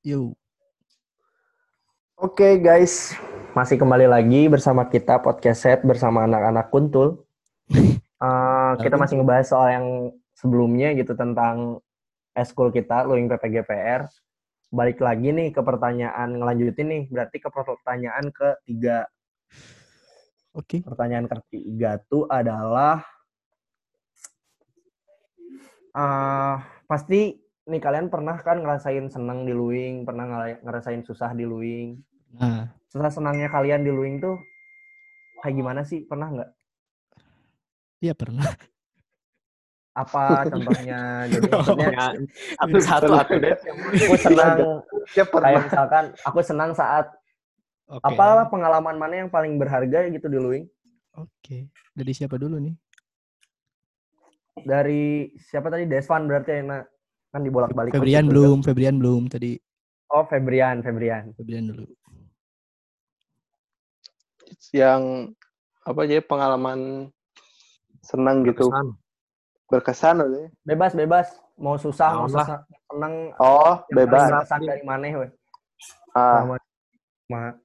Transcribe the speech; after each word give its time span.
Yuk. 0.00 0.32
Oke 2.16 2.56
guys, 2.56 3.12
masih 3.52 3.76
kembali 3.76 4.08
lagi 4.08 4.48
bersama 4.48 4.88
kita 4.88 5.20
podcast 5.20 5.60
set 5.60 5.84
bersama 5.84 6.24
anak-anak 6.24 6.72
kuntul. 6.72 7.28
Uh, 8.16 8.72
kita 8.84 8.96
masih 8.96 9.20
ngebahas 9.20 9.52
soal 9.52 9.68
yang 9.68 9.86
sebelumnya 10.32 10.96
gitu 10.96 11.12
tentang 11.12 11.84
eskul 12.32 12.72
kita, 12.72 13.04
Luing 13.04 13.28
PPGPR. 13.28 14.08
Balik 14.72 15.04
lagi 15.04 15.36
nih 15.36 15.52
ke 15.52 15.60
pertanyaan 15.60 16.32
ngelanjutin 16.32 16.88
nih, 16.88 17.02
berarti 17.12 17.36
ke 17.36 17.52
pertanyaan 17.52 18.32
ketiga. 18.32 19.04
Oke. 20.56 20.80
Pertanyaan 20.80 21.28
ketiga 21.28 22.00
tuh 22.08 22.24
adalah 22.24 23.04
uh, 25.92 26.56
pasti 26.88 27.49
nih 27.70 27.78
kalian 27.78 28.10
pernah 28.10 28.34
kan 28.42 28.58
ngerasain 28.58 29.06
seneng 29.06 29.46
di 29.46 29.54
luing, 29.54 30.02
pernah 30.02 30.26
ngerasain 30.60 31.06
susah 31.06 31.30
di 31.32 31.46
luing. 31.46 32.02
Nah, 32.34 32.66
Susah 32.90 33.06
senangnya 33.06 33.46
kalian 33.46 33.86
di 33.86 33.94
luing 33.94 34.18
tuh 34.18 34.34
kayak 35.40 35.54
gimana 35.54 35.86
sih? 35.86 36.02
Pernah 36.02 36.28
nggak? 36.34 36.50
iya 38.00 38.10
pernah. 38.16 38.42
Apa 39.94 40.42
contohnya? 40.50 41.00
Jadi 41.30 41.46
maksudnya 41.46 41.96
Satu 42.58 42.76
satu 42.82 43.06
satu 43.14 43.34
deh. 43.38 43.54
aku 44.02 44.14
senang 44.18 44.56
Ya 45.14 45.24
kayak 45.26 45.62
misalkan 45.66 46.04
aku 46.22 46.40
senang 46.42 46.70
saat 46.74 47.06
Oke. 47.86 48.06
apalah 48.06 48.46
pengalaman 48.46 48.94
mana 48.94 49.14
yang 49.26 49.30
paling 49.30 49.58
berharga 49.58 50.06
gitu 50.10 50.26
di 50.26 50.38
luing 50.38 50.64
Oke. 51.14 51.70
Dari 51.90 52.12
siapa 52.14 52.38
dulu 52.38 52.58
nih? 52.58 52.74
dari 54.60 55.32
siapa 55.40 55.72
tadi 55.72 55.88
Desvan 55.88 56.28
berarti 56.28 56.52
yang 56.52 56.68
na- 56.68 56.88
kan 57.30 57.40
dibolak-balik 57.40 57.90
Febrian 57.90 58.26
belum, 58.26 58.58
Febrian 58.60 58.98
belum 58.98 59.26
tadi. 59.26 59.54
oh 60.10 60.26
Febrian 60.26 60.82
Febrian. 60.82 61.30
Febrian 61.34 61.70
dulu. 61.70 61.86
yang 64.70 65.32
apa 65.82 66.00
aja 66.04 66.20
pengalaman 66.20 67.08
senang 68.00 68.42
gitu. 68.44 68.68
Berkesan. 68.68 68.86
berkesan 69.70 70.16
bebas 70.62 70.92
bebas. 70.92 71.26
Mau 71.54 71.76
susah 71.76 72.10
mau 72.12 72.26
susah. 72.26 72.66
Seneng 72.86 73.30
Oh, 73.38 73.78
bebas. 73.88 74.26
berkesan 74.26 74.60
dari 74.62 74.82
mana 74.82 75.06
weh. 75.06 75.30
Ah, 76.12 76.42
Selama- 76.42 76.68
Ma- 77.30 77.58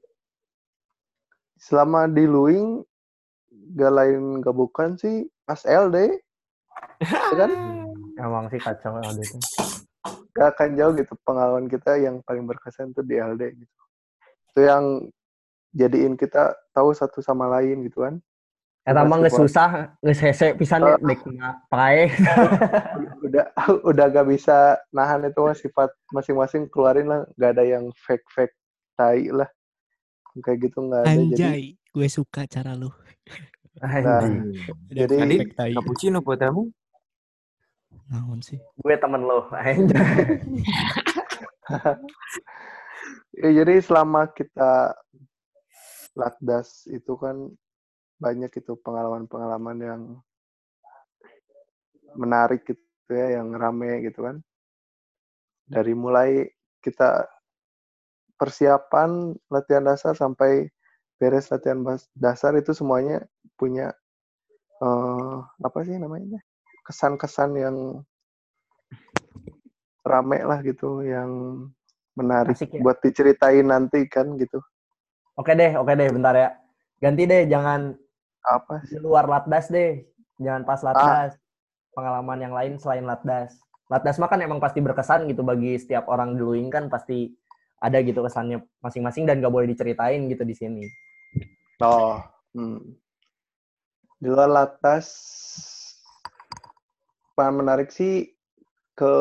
selama 1.57 2.01
di 2.05 2.23
Luing 2.23 2.85
gak 3.73 3.91
lain 3.91 4.21
gak 4.39 4.53
bukan 4.53 4.93
sih 4.95 5.25
pas 5.43 5.65
LD. 5.65 6.21
Ya 7.33 7.35
kan 7.35 7.51
emang 8.17 8.47
sih 8.47 8.57
kacau 8.57 8.97
LD 8.97 9.19
itu 9.19 9.37
gak 10.31 10.47
akan 10.53 10.69
jauh 10.75 10.93
gitu 10.93 11.13
pengalaman 11.21 11.65
kita 11.65 11.95
yang 11.95 12.19
paling 12.21 12.43
berkesan 12.43 12.91
tuh 12.91 13.01
di 13.01 13.15
LD 13.15 13.55
gitu. 13.55 13.75
Itu 14.51 14.61
yang 14.61 14.83
jadiin 15.71 16.13
kita 16.13 16.55
tahu 16.71 16.91
satu 16.91 17.19
sama 17.19 17.47
lain 17.49 17.83
gitu 17.83 18.03
kan. 18.03 18.19
Eta 18.85 19.01
mah 19.01 19.17
geus 19.17 19.33
Basketball. 19.33 19.47
susah, 19.49 19.69
geus 19.97 20.19
hese 20.25 20.47
pisan 20.53 20.83
ya 20.83 20.93
Oh. 20.93 21.01
dek 21.01 21.19
pae. 21.67 22.11
Udah 23.23 23.45
udah 23.81 24.05
gak 24.09 24.27
bisa 24.27 24.57
nahan 24.91 25.23
itu 25.23 25.39
mah 25.39 25.55
sifat 25.55 25.89
masing-masing 26.11 26.67
keluarin 26.67 27.07
lah. 27.07 27.21
Gak 27.33 27.55
ada 27.55 27.63
yang 27.65 27.89
fake-fake 27.97 28.53
tai 28.93 29.31
lah. 29.31 29.47
Kayak 30.37 30.69
gitu 30.69 30.83
nggak 30.83 31.01
ada. 31.01 31.09
Jadi 31.09 31.23
Anjay, 31.31 31.61
gue 31.89 32.07
suka 32.07 32.43
cara 32.43 32.75
lu. 32.75 32.91
Ada 33.79 34.27
Jadi- 34.91 35.47
tai. 35.51 35.71
cappuccino 35.71 36.19
buat 36.19 36.37
kamu. 36.37 36.67
Naon 38.09 38.39
sih? 38.41 38.59
Gue 38.81 38.95
temen 38.97 39.21
lo. 39.25 39.49
Ya, 43.35 43.51
jadi 43.51 43.83
selama 43.83 44.31
kita 44.31 44.95
latdas 46.15 46.87
itu 46.87 47.19
kan 47.19 47.51
banyak 48.15 48.47
itu 48.47 48.79
pengalaman-pengalaman 48.79 49.77
yang 49.83 50.01
menarik 52.15 52.63
gitu 52.63 53.11
ya, 53.11 53.43
yang 53.43 53.51
rame 53.51 54.07
gitu 54.07 54.23
kan. 54.23 54.39
Dari 55.67 55.91
mulai 55.91 56.47
kita 56.79 57.27
persiapan 58.39 59.35
latihan 59.51 59.83
dasar 59.83 60.15
sampai 60.15 60.71
beres 61.19 61.51
latihan 61.51 61.83
dasar 62.15 62.55
itu 62.55 62.71
semuanya 62.71 63.19
punya 63.59 63.91
eh, 64.79 65.37
apa 65.59 65.79
sih 65.83 65.99
namanya? 65.99 66.39
Kesan-kesan 66.85 67.57
yang 67.57 67.75
rame 70.05 70.39
lah 70.45 70.61
gitu, 70.61 71.01
yang 71.01 71.29
menarik 72.15 72.55
Asik 72.55 72.77
ya. 72.77 72.81
buat 72.81 73.01
diceritain 73.01 73.65
nanti 73.65 74.05
kan 74.07 74.37
gitu. 74.37 74.61
Oke 75.35 75.51
deh, 75.57 75.75
oke 75.75 75.91
deh, 75.97 76.07
bentar 76.13 76.31
ya. 76.37 76.49
Ganti 77.03 77.27
deh, 77.27 77.43
jangan 77.49 77.97
Apa 78.45 78.85
di 78.85 78.95
sih? 78.95 79.01
luar 79.01 79.27
latdas 79.27 79.67
deh. 79.67 80.05
Jangan 80.39 80.63
pas 80.63 80.79
latdas. 80.85 81.35
Pengalaman 81.91 82.39
yang 82.39 82.53
lain 82.55 82.77
selain 82.79 83.03
latdas. 83.03 83.57
Latdas 83.89 84.21
mah 84.21 84.29
kan 84.29 84.39
emang 84.39 84.61
pasti 84.61 84.79
berkesan 84.79 85.27
gitu 85.27 85.41
bagi 85.43 85.75
setiap 85.75 86.07
orang 86.07 86.37
di 86.37 86.41
Luing 86.41 86.69
kan 86.69 86.87
pasti 86.87 87.33
ada 87.81 87.99
gitu 88.01 88.23
kesannya 88.23 88.63
masing-masing 88.79 89.27
dan 89.27 89.43
gak 89.43 89.51
boleh 89.53 89.67
diceritain 89.69 90.25
gitu 90.31 90.41
di 90.47 90.55
sini. 90.55 90.83
Oh, 91.83 92.23
hmm. 92.55 92.95
di 94.15 94.27
luar 94.31 94.47
latas 94.47 95.05
paling 97.35 97.59
menarik 97.61 97.91
sih 97.91 98.31
ke 98.95 99.13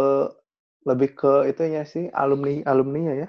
lebih 0.87 1.19
ke 1.19 1.51
itunya 1.51 1.83
sih 1.83 2.07
alumni 2.15 2.63
alumninya 2.65 3.15
ya. 3.27 3.29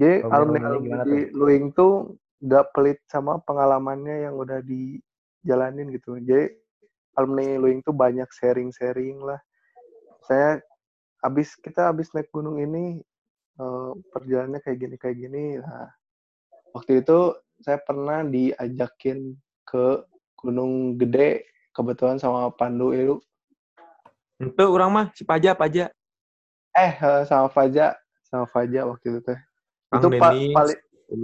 Jadi 0.00 0.24
Alumni- 0.24 0.64
alumni 0.64 0.96
alumni 0.96 0.96
di 1.04 1.18
Luing 1.36 1.64
tuh 1.76 2.16
nggak 2.40 2.72
pelit 2.72 2.98
sama 3.06 3.36
pengalamannya 3.44 4.26
yang 4.28 4.34
udah 4.40 4.64
dijalanin 4.64 5.92
gitu. 5.92 6.16
Jadi 6.18 6.56
alumni 7.20 7.44
Luing 7.60 7.84
tuh 7.84 7.92
banyak 7.92 8.26
sharing-sharing 8.32 9.20
lah. 9.20 9.36
Saya 10.24 10.58
abis 11.20 11.52
kita 11.60 11.92
abis 11.92 12.10
naik 12.16 12.32
gunung 12.32 12.56
ini 12.56 12.96
eh, 13.60 13.92
perjalanannya 14.10 14.60
kayak 14.64 14.78
gini 14.80 14.96
kayak 14.96 15.16
gini. 15.20 15.44
Nah, 15.60 15.92
waktu 16.72 17.04
itu 17.04 17.36
saya 17.60 17.76
pernah 17.84 18.24
diajakin 18.24 19.36
ke 19.68 20.00
Gunung 20.40 20.96
Gede 20.96 21.44
kebetulan 21.76 22.18
sama 22.22 22.50
Pandu 22.54 22.92
itu 22.94 23.16
Itu 24.40 24.64
orang 24.72 24.90
mah 24.90 25.06
si 25.12 25.22
Paja 25.22 25.52
Paja. 25.52 25.92
eh 26.76 26.92
eh, 26.96 27.20
sama 27.28 27.48
Faja 27.50 27.98
sama 28.30 28.46
Faja 28.46 28.86
waktu 28.86 29.06
itu 29.16 29.20
teh. 29.26 29.38
Itu 29.90 30.08
pa- 30.20 30.32
paling 30.54 30.78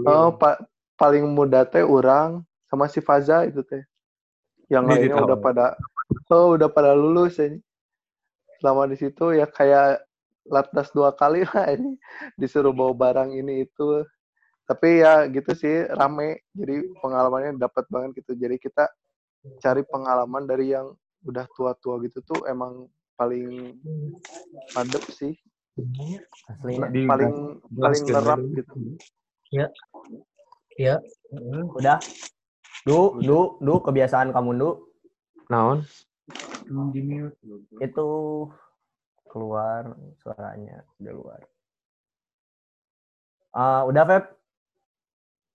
oh, 0.04 0.28
pa- 0.34 0.60
paling 1.00 1.24
muda 1.30 1.62
teh 1.64 1.84
orang 1.86 2.42
sama 2.68 2.90
si 2.90 3.00
Faza 3.00 3.46
itu 3.46 3.62
teh. 3.62 3.82
Yang 4.66 4.84
Ini 4.84 4.90
lainnya 4.90 5.16
udah 5.22 5.38
pada 5.38 5.66
oh 6.34 6.58
udah 6.58 6.68
pada 6.68 6.92
lulus 6.98 7.38
ini. 7.38 7.62
Selama 8.58 8.88
di 8.90 8.96
situ 8.98 9.36
ya 9.36 9.46
kayak 9.46 10.02
latdas 10.50 10.90
dua 10.90 11.14
kali 11.14 11.46
lah 11.46 11.72
ini. 11.72 11.94
Disuruh 12.40 12.74
bawa 12.74 12.92
barang 12.92 13.30
ini 13.38 13.64
itu. 13.68 14.02
Tapi 14.66 15.02
ya 15.04 15.30
gitu 15.30 15.54
sih 15.54 15.86
rame. 15.94 16.42
Jadi 16.58 16.90
pengalamannya 16.98 17.54
dapat 17.60 17.86
banget 17.86 18.10
gitu. 18.24 18.34
Jadi 18.34 18.56
kita 18.58 18.90
cari 19.60 19.82
pengalaman 19.86 20.44
dari 20.44 20.72
yang 20.74 20.94
udah 21.26 21.46
tua-tua 21.54 21.98
gitu 22.06 22.22
tuh 22.22 22.46
emang 22.46 22.86
paling 23.16 23.74
mantep 24.76 25.02
sih 25.10 25.34
Aslinya. 26.46 26.88
Di- 26.88 27.04
paling 27.04 27.32
di- 27.68 27.80
paling 27.80 28.04
lerap 28.08 28.40
gitu 28.54 28.72
Hmm, 31.32 31.68
Udah. 31.72 31.98
Du, 32.86 33.18
du, 33.18 33.58
du, 33.60 33.74
kebiasaan 33.82 34.30
kamu 34.30 34.50
du. 34.56 34.70
Naon? 35.50 35.82
Itu 37.82 38.08
keluar 39.26 39.96
suaranya 40.22 40.86
udah 41.00 41.12
luar. 41.12 41.40
Ah, 43.52 43.82
udah 43.88 44.04
Feb? 44.04 44.24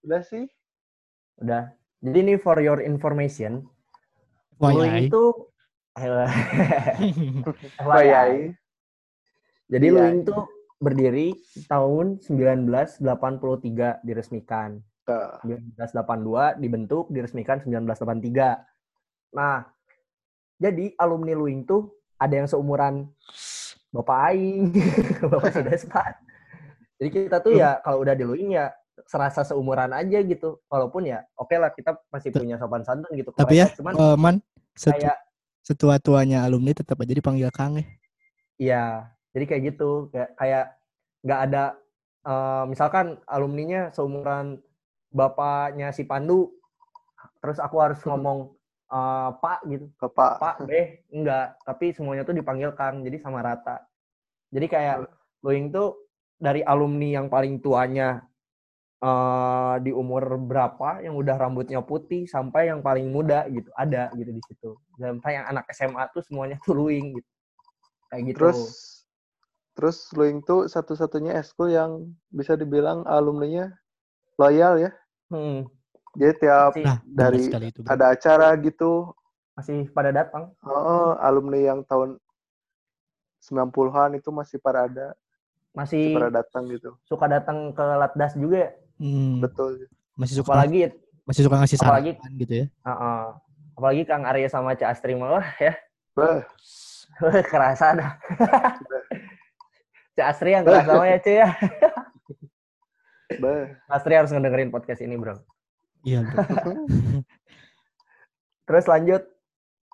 udah 0.02 0.22
sih 0.26 0.50
Udah. 1.38 1.70
Jadi 2.02 2.18
ini 2.18 2.34
for 2.38 2.58
your 2.58 2.82
information, 2.82 3.62
Wah, 4.62 4.70
Luing 4.70 4.94
yai. 4.94 5.06
itu 5.10 5.24
ya 8.06 8.22
Jadi 9.68 9.86
Iya. 9.90 9.92
Luing 9.92 10.18
itu 10.22 10.32
berdiri 10.82 11.28
tahun 11.66 12.22
1983 12.22 14.00
diresmikan. 14.06 14.80
1982 15.02 16.62
dibentuk, 16.62 17.10
diresmikan 17.10 17.58
1983. 17.58 19.34
Nah, 19.34 19.66
jadi 20.62 20.94
alumni 20.94 21.34
Luing 21.34 21.66
tuh 21.66 21.90
ada 22.14 22.34
yang 22.38 22.46
seumuran 22.46 23.10
Bapak 23.90 24.18
Aing, 24.30 24.70
Bapak 25.32 25.50
si 25.58 25.60
Despan. 25.66 26.12
Jadi 27.02 27.08
kita 27.10 27.42
tuh 27.42 27.58
ya 27.58 27.82
kalau 27.82 28.06
udah 28.06 28.14
di 28.14 28.22
Luing 28.22 28.54
ya 28.54 28.70
serasa 29.10 29.42
seumuran 29.42 29.90
aja 29.90 30.22
gitu. 30.22 30.62
Walaupun 30.70 31.10
ya 31.10 31.26
oke 31.34 31.52
lah 31.58 31.74
kita 31.74 31.98
masih 32.08 32.30
punya 32.30 32.56
sopan 32.56 32.86
santun 32.86 33.10
gitu. 33.18 33.34
Tapi 33.34 33.58
ya, 33.58 33.66
cuman 33.74 33.92
eh, 33.98 34.16
Man, 34.16 34.36
setu, 34.74 34.98
kayak 34.98 35.16
setua-tuanya 35.62 36.44
alumni 36.44 36.72
tetap 36.74 36.98
aja 37.00 37.12
dipanggil 37.14 37.48
Kang 37.54 37.78
ya. 37.78 37.84
Iya, 38.60 38.84
jadi 39.32 39.44
kayak 39.48 39.62
gitu, 39.74 39.90
kayak 40.12 40.30
kayak 40.38 40.66
nggak 41.22 41.40
ada 41.50 41.64
eh, 42.26 42.64
misalkan 42.66 43.18
alumninya 43.30 43.90
seumuran 43.94 44.58
bapaknya 45.12 45.94
si 45.94 46.02
Pandu 46.02 46.50
terus 47.38 47.62
aku 47.62 47.78
harus 47.78 48.00
ngomong 48.02 48.50
eh, 48.90 49.30
Pak 49.38 49.60
gitu 49.70 49.86
Bapak. 49.98 50.32
Pak 50.42 50.56
B 50.66 50.70
enggak 51.14 51.58
tapi 51.62 51.94
semuanya 51.94 52.26
tuh 52.26 52.34
dipanggil 52.34 52.74
Kang 52.74 53.06
jadi 53.06 53.22
sama 53.22 53.42
rata 53.44 53.86
jadi 54.50 54.66
kayak 54.66 54.96
Luing 55.42 55.74
tuh 55.74 56.10
dari 56.38 56.62
alumni 56.66 57.22
yang 57.22 57.26
paling 57.30 57.62
tuanya 57.62 58.22
eh, 59.02 59.74
di 59.82 59.90
umur 59.90 60.38
berapa 60.38 61.02
yang 61.02 61.18
udah 61.18 61.34
rambutnya 61.34 61.82
putih 61.82 62.30
sampai 62.30 62.70
yang 62.70 62.80
paling 62.80 63.10
muda 63.10 63.44
gitu. 63.50 63.68
Ada 63.74 64.14
gitu 64.14 64.30
di 64.30 64.42
situ. 64.46 64.70
Sampai 64.96 65.42
yang 65.42 65.46
anak 65.50 65.66
SMA 65.74 66.06
tuh 66.14 66.22
semuanya 66.22 66.56
tuh 66.62 66.78
Luing 66.78 67.18
gitu. 67.18 67.30
Kayak 68.08 68.22
gitu. 68.30 68.38
Terus 68.38 68.60
terus 69.72 69.98
Luing 70.14 70.44
tuh 70.44 70.68
satu-satunya 70.70 71.34
eskul 71.40 71.72
yang 71.74 72.14
bisa 72.30 72.54
dibilang 72.54 73.02
alumninya 73.08 73.72
loyal 74.38 74.78
ya. 74.78 74.90
Hmm, 75.32 75.64
Jadi 76.12 76.32
tiap 76.44 76.76
Nah, 76.76 77.00
dari 77.08 77.48
itu. 77.48 77.80
ada 77.88 78.12
acara 78.12 78.52
gitu, 78.60 79.16
masih 79.56 79.88
pada 79.96 80.12
datang. 80.12 80.52
Oh, 80.60 81.16
alumni 81.16 81.56
yang 81.72 81.80
tahun 81.88 82.20
90-an 83.40 84.20
itu 84.20 84.28
masih 84.28 84.60
pada 84.60 84.84
ada, 84.84 85.16
masih 85.72 86.12
masih 86.12 86.16
pada 86.20 86.30
datang 86.30 86.62
gitu. 86.68 86.90
suka 87.08 87.26
datang 87.32 87.72
ke 87.72 87.80
Latdas 87.80 88.36
juga 88.36 88.68
ya 88.68 88.70
Hmm, 89.02 89.42
Betul. 89.42 89.90
masih 90.14 90.38
suka 90.38 90.54
apalagi 90.54 90.94
masih 91.24 91.42
suka 91.42 91.56
ngasih 91.58 91.76
apalagi- 91.76 92.14
saran 92.14 92.32
gitu 92.36 92.52
ya. 92.54 92.64
Heeh. 92.80 93.22
apalagi 93.72 94.02
Kang 94.04 94.22
Arya 94.22 94.46
sama 94.46 94.72
Cak 94.72 94.90
Astri 94.90 95.12
malah 95.12 95.44
ya 95.58 95.74
Bah, 96.12 96.44
kerasa 97.42 97.94
dah 97.94 98.10
Cak 100.14 100.26
Astri 100.28 100.52
yang 100.52 100.62
kerasa 100.62 100.92
mah 100.92 101.04
ya 101.04 101.16
cuy 101.18 101.34
ya 101.34 101.48
bah. 103.38 103.64
Astri 103.88 104.12
harus 104.12 104.28
ngedengerin 104.28 104.68
podcast 104.68 105.00
ini 105.00 105.16
bro 105.16 105.40
Iya, 106.02 106.22
bro. 106.22 106.42
terus 108.62 108.84
lanjut 108.84 109.22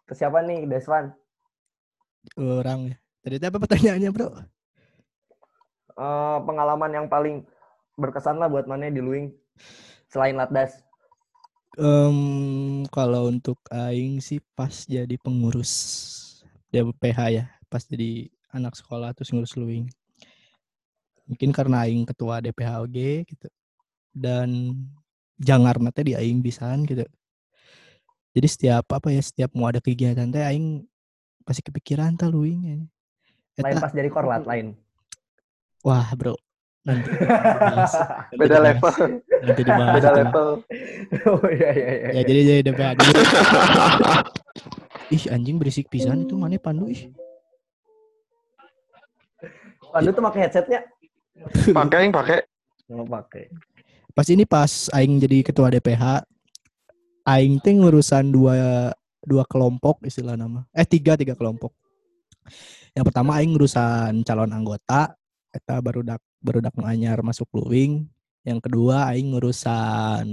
ke 0.03 0.13
siapa 0.13 0.41
nih 0.41 0.65
Deswan 0.65 1.13
Orang 2.35 2.87
ya. 2.87 2.95
Tadi 3.21 3.35
apa 3.41 3.57
pertanyaannya, 3.57 4.11
Bro? 4.11 4.27
Eh, 5.91 6.37
pengalaman 6.41 6.91
yang 6.93 7.07
paling 7.07 7.45
berkesan 7.99 8.39
lah 8.39 8.47
buat 8.47 8.71
mana 8.71 8.89
di 8.89 9.03
Luing 9.03 9.35
selain 10.07 10.39
Latdas 10.39 10.89
Em, 11.79 12.83
kalau 12.91 13.31
untuk 13.31 13.61
aing 13.71 14.19
sih 14.19 14.43
pas 14.59 14.73
jadi 14.89 15.15
pengurus 15.21 15.71
DPH 16.75 17.19
ya, 17.31 17.45
pas 17.71 17.87
jadi 17.87 18.27
anak 18.51 18.75
sekolah 18.75 19.15
terus 19.15 19.31
ngurus 19.31 19.55
luing. 19.55 19.87
Mungkin 21.31 21.55
karena 21.55 21.87
aing 21.87 22.03
ketua 22.03 22.43
DPHG 22.43 23.29
gitu. 23.31 23.47
Dan 24.11 24.75
jangar 25.39 25.79
teh 25.95 26.03
di 26.03 26.19
aing 26.19 26.43
pisan 26.43 26.83
gitu. 26.83 27.07
Jadi 28.35 28.49
setiap 28.51 28.91
apa 28.91 29.15
ya, 29.15 29.23
setiap 29.23 29.55
mau 29.55 29.71
ada 29.71 29.79
kegiatan 29.79 30.27
teh 30.35 30.43
aing 30.43 30.83
pasti 31.47 31.63
kepikiran 31.63 32.19
teh 32.19 32.27
luing 32.27 32.61
ya. 32.65 32.79
lain 33.59 33.77
pas 33.79 33.95
jadi 33.95 34.11
korlat 34.11 34.47
lain 34.47 34.75
wah, 35.83 36.11
Bro. 36.15 36.37
Nanti 36.89 37.09
Beda 38.41 38.57
dibahas. 38.57 38.65
level, 38.65 38.95
Nanti 39.45 39.63
dibahas. 39.69 39.95
beda 39.95 40.11
level. 40.11 40.47
oh 41.29 41.49
iya 41.53 41.71
iya 41.71 41.89
iya 41.93 42.09
Ya 42.17 42.23
jadi 42.25 42.41
jadi 42.43 42.61
DPH 42.65 42.91
dulu. 42.97 43.13
Ih 45.09 45.25
anjing 45.29 45.57
berisik 45.57 45.87
pisan 45.87 46.25
itu 46.25 46.35
mana 46.35 46.57
pandu 46.57 46.89
ih. 46.89 47.13
Pandu 49.89 50.11
tuh 50.11 50.23
pakai 50.23 50.41
headsetnya 50.45 50.81
Pakai 51.71 51.99
yang 52.03 52.13
pakai. 52.13 52.39
nggak 52.89 53.05
pakai 53.07 53.45
Pas 54.11 54.27
ini 54.27 54.43
pas 54.43 54.67
aing 54.91 55.21
jadi 55.21 55.47
ketua 55.47 55.71
DPH, 55.71 56.27
aing 57.23 57.63
teh 57.63 57.71
ngurusan 57.71 58.35
dua 58.35 58.91
dua 59.23 59.47
kelompok 59.47 60.03
istilah 60.03 60.35
nama. 60.35 60.67
Eh 60.75 60.83
tiga 60.83 61.15
tiga 61.15 61.39
kelompok. 61.39 61.71
Yang 62.99 63.05
pertama 63.07 63.39
aing 63.39 63.55
ngurusan 63.55 64.27
calon 64.27 64.51
anggota, 64.51 65.15
eta 65.55 65.79
barudak 65.79 66.19
barudak 66.43 66.75
nu 66.79 66.87
anyar 66.87 67.21
masuk 67.23 67.49
luwing. 67.55 68.07
Yang 68.47 68.71
kedua 68.71 69.13
aing 69.13 69.35
ngurusan 69.35 70.27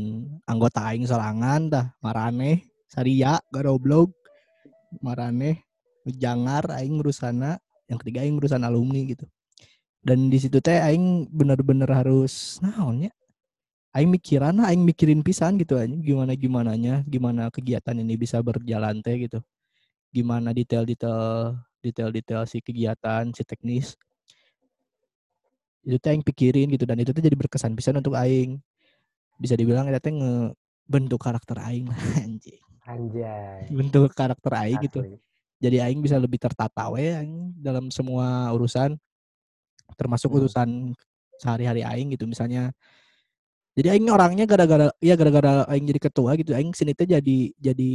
anggota 0.47 0.87
aing 0.87 1.03
sorangan 1.03 1.61
dah, 1.67 1.85
marane, 1.99 2.63
saria, 2.87 3.35
garoblog, 3.51 4.13
marane, 5.03 5.65
jangar 6.07 6.69
aing 6.79 7.01
ngurusana, 7.01 7.59
yang 7.91 7.99
ketiga 7.99 8.23
aing 8.23 8.39
ngurusan 8.39 8.63
alumni 8.63 9.03
gitu. 9.03 9.25
Dan 10.05 10.29
di 10.29 10.37
situ 10.37 10.61
teh 10.61 10.77
aing 10.79 11.27
bener-bener 11.33 11.89
harus 11.89 12.61
naonnya 12.61 13.09
aing 13.95 14.11
mikiran 14.11 14.59
aing 14.61 14.83
mikirin 14.83 15.23
pisan 15.23 15.55
gitu 15.55 15.79
aja 15.79 15.87
gimana 15.87 16.35
gimananya 16.35 17.01
gimana 17.07 17.47
kegiatan 17.47 17.95
ini 17.95 18.19
bisa 18.19 18.43
berjalan 18.43 18.99
teh 18.99 19.15
gitu. 19.25 19.39
Gimana 20.11 20.51
detail-detail 20.51 21.55
detail-detail 21.79 22.43
si 22.45 22.59
kegiatan 22.59 23.31
si 23.31 23.41
teknis 23.47 23.95
itu 25.85 25.97
teh 26.01 26.09
aing 26.09 26.25
pikirin 26.25 26.67
gitu 26.73 26.83
dan 26.89 26.97
itu 26.97 27.13
tuh 27.13 27.21
jadi 27.21 27.37
berkesan 27.37 27.77
pisan 27.77 28.01
untuk 28.01 28.17
aing. 28.17 28.57
Bisa 29.37 29.53
dibilang 29.53 29.85
itu 29.85 29.99
teh 30.01 30.09
ngebentuk 30.11 31.21
karakter 31.21 31.61
aing 31.61 31.85
lah 31.87 31.95
anjing. 32.25 32.59
Anjay. 32.85 33.69
Bentuk 33.69 34.13
karakter 34.13 34.51
aing 34.57 34.81
gitu. 34.85 35.01
Jadi 35.61 35.77
aing 35.81 36.01
bisa 36.01 36.17
lebih 36.19 36.37
tertata 36.37 36.89
we 36.89 37.09
aing 37.09 37.53
dalam 37.57 37.89
semua 37.89 38.49
urusan 38.53 38.97
termasuk 39.95 40.33
Hmm. 40.33 40.41
urusan 40.43 40.69
sehari-hari 41.37 41.85
aing 41.85 42.13
gitu 42.17 42.25
misalnya. 42.25 42.73
Jadi 43.75 43.91
aing 43.91 44.07
orangnya 44.07 44.47
gara-gara 44.47 44.87
ya 45.03 45.13
gara-gara 45.19 45.67
aing 45.69 45.85
jadi 45.85 45.99
ketua 45.99 46.33
gitu 46.39 46.55
aing 46.55 46.71
sini 46.73 46.95
teh 46.95 47.05
jadi 47.05 47.37
jadi 47.59 47.89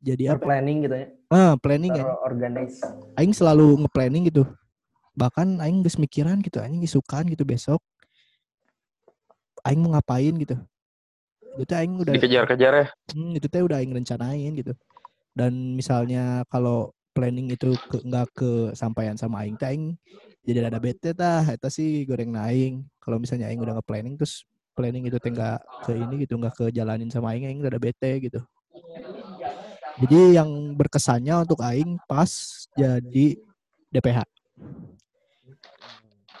jadi 0.00 0.24
apa? 0.34 0.42
Planning 0.46 0.78
gitu 0.88 0.96
ya? 0.96 1.06
Ah 1.28 1.52
planning 1.60 1.92
aing. 1.94 2.06
terorganize 2.06 2.78
aing 3.18 3.32
selalu 3.36 3.84
nge-planning 3.84 4.30
gitu 4.32 4.42
bahkan 5.18 5.58
aing 5.64 5.82
geus 5.84 5.98
mikiran 5.98 6.38
gitu 6.46 6.58
aing 6.62 6.80
isukan 6.86 7.24
gitu 7.32 7.42
besok 7.42 7.80
aing 9.66 9.80
mau 9.82 9.90
ngapain 9.94 10.34
gitu 10.42 10.56
itu 11.58 11.64
teh 11.66 11.76
aing 11.80 11.94
udah 11.98 12.14
Dikejar-kejar 12.14 12.72
ya. 12.82 12.86
Hmm, 13.10 13.32
itu 13.34 13.46
teh 13.50 13.62
udah 13.66 13.76
aing 13.82 13.92
rencanain 13.96 14.52
gitu. 14.54 14.72
Dan 15.34 15.74
misalnya 15.78 16.46
kalau 16.52 16.94
planning 17.16 17.50
itu 17.50 17.74
ke 17.90 17.98
nggak 18.04 18.26
kesampaian 18.38 19.16
sama 19.18 19.42
aing 19.44 19.56
teh 19.58 19.68
aing 19.70 19.98
jadi 20.46 20.70
ada 20.70 20.78
bete 20.80 21.12
tah 21.12 21.44
eta 21.44 21.68
sih 21.68 22.06
goreng 22.08 22.32
naing. 22.32 22.86
Kalau 23.02 23.18
misalnya 23.22 23.50
aing 23.50 23.60
udah 23.64 23.74
nge-planning 23.80 24.14
terus 24.20 24.46
planning 24.76 25.04
itu 25.10 25.18
teh 25.22 25.30
nggak 25.34 25.58
ke 25.84 25.92
ini 25.98 26.14
gitu 26.24 26.34
nggak 26.40 26.54
kejalanin 26.58 27.10
sama 27.12 27.34
aing 27.34 27.46
aing 27.48 27.60
ada 27.66 27.80
bete 27.82 28.10
gitu. 28.22 28.40
Jadi 29.98 30.38
yang 30.38 30.50
berkesannya 30.78 31.34
untuk 31.42 31.58
aing 31.62 31.98
pas 32.06 32.30
jadi 32.78 33.26
DPH. 33.90 34.22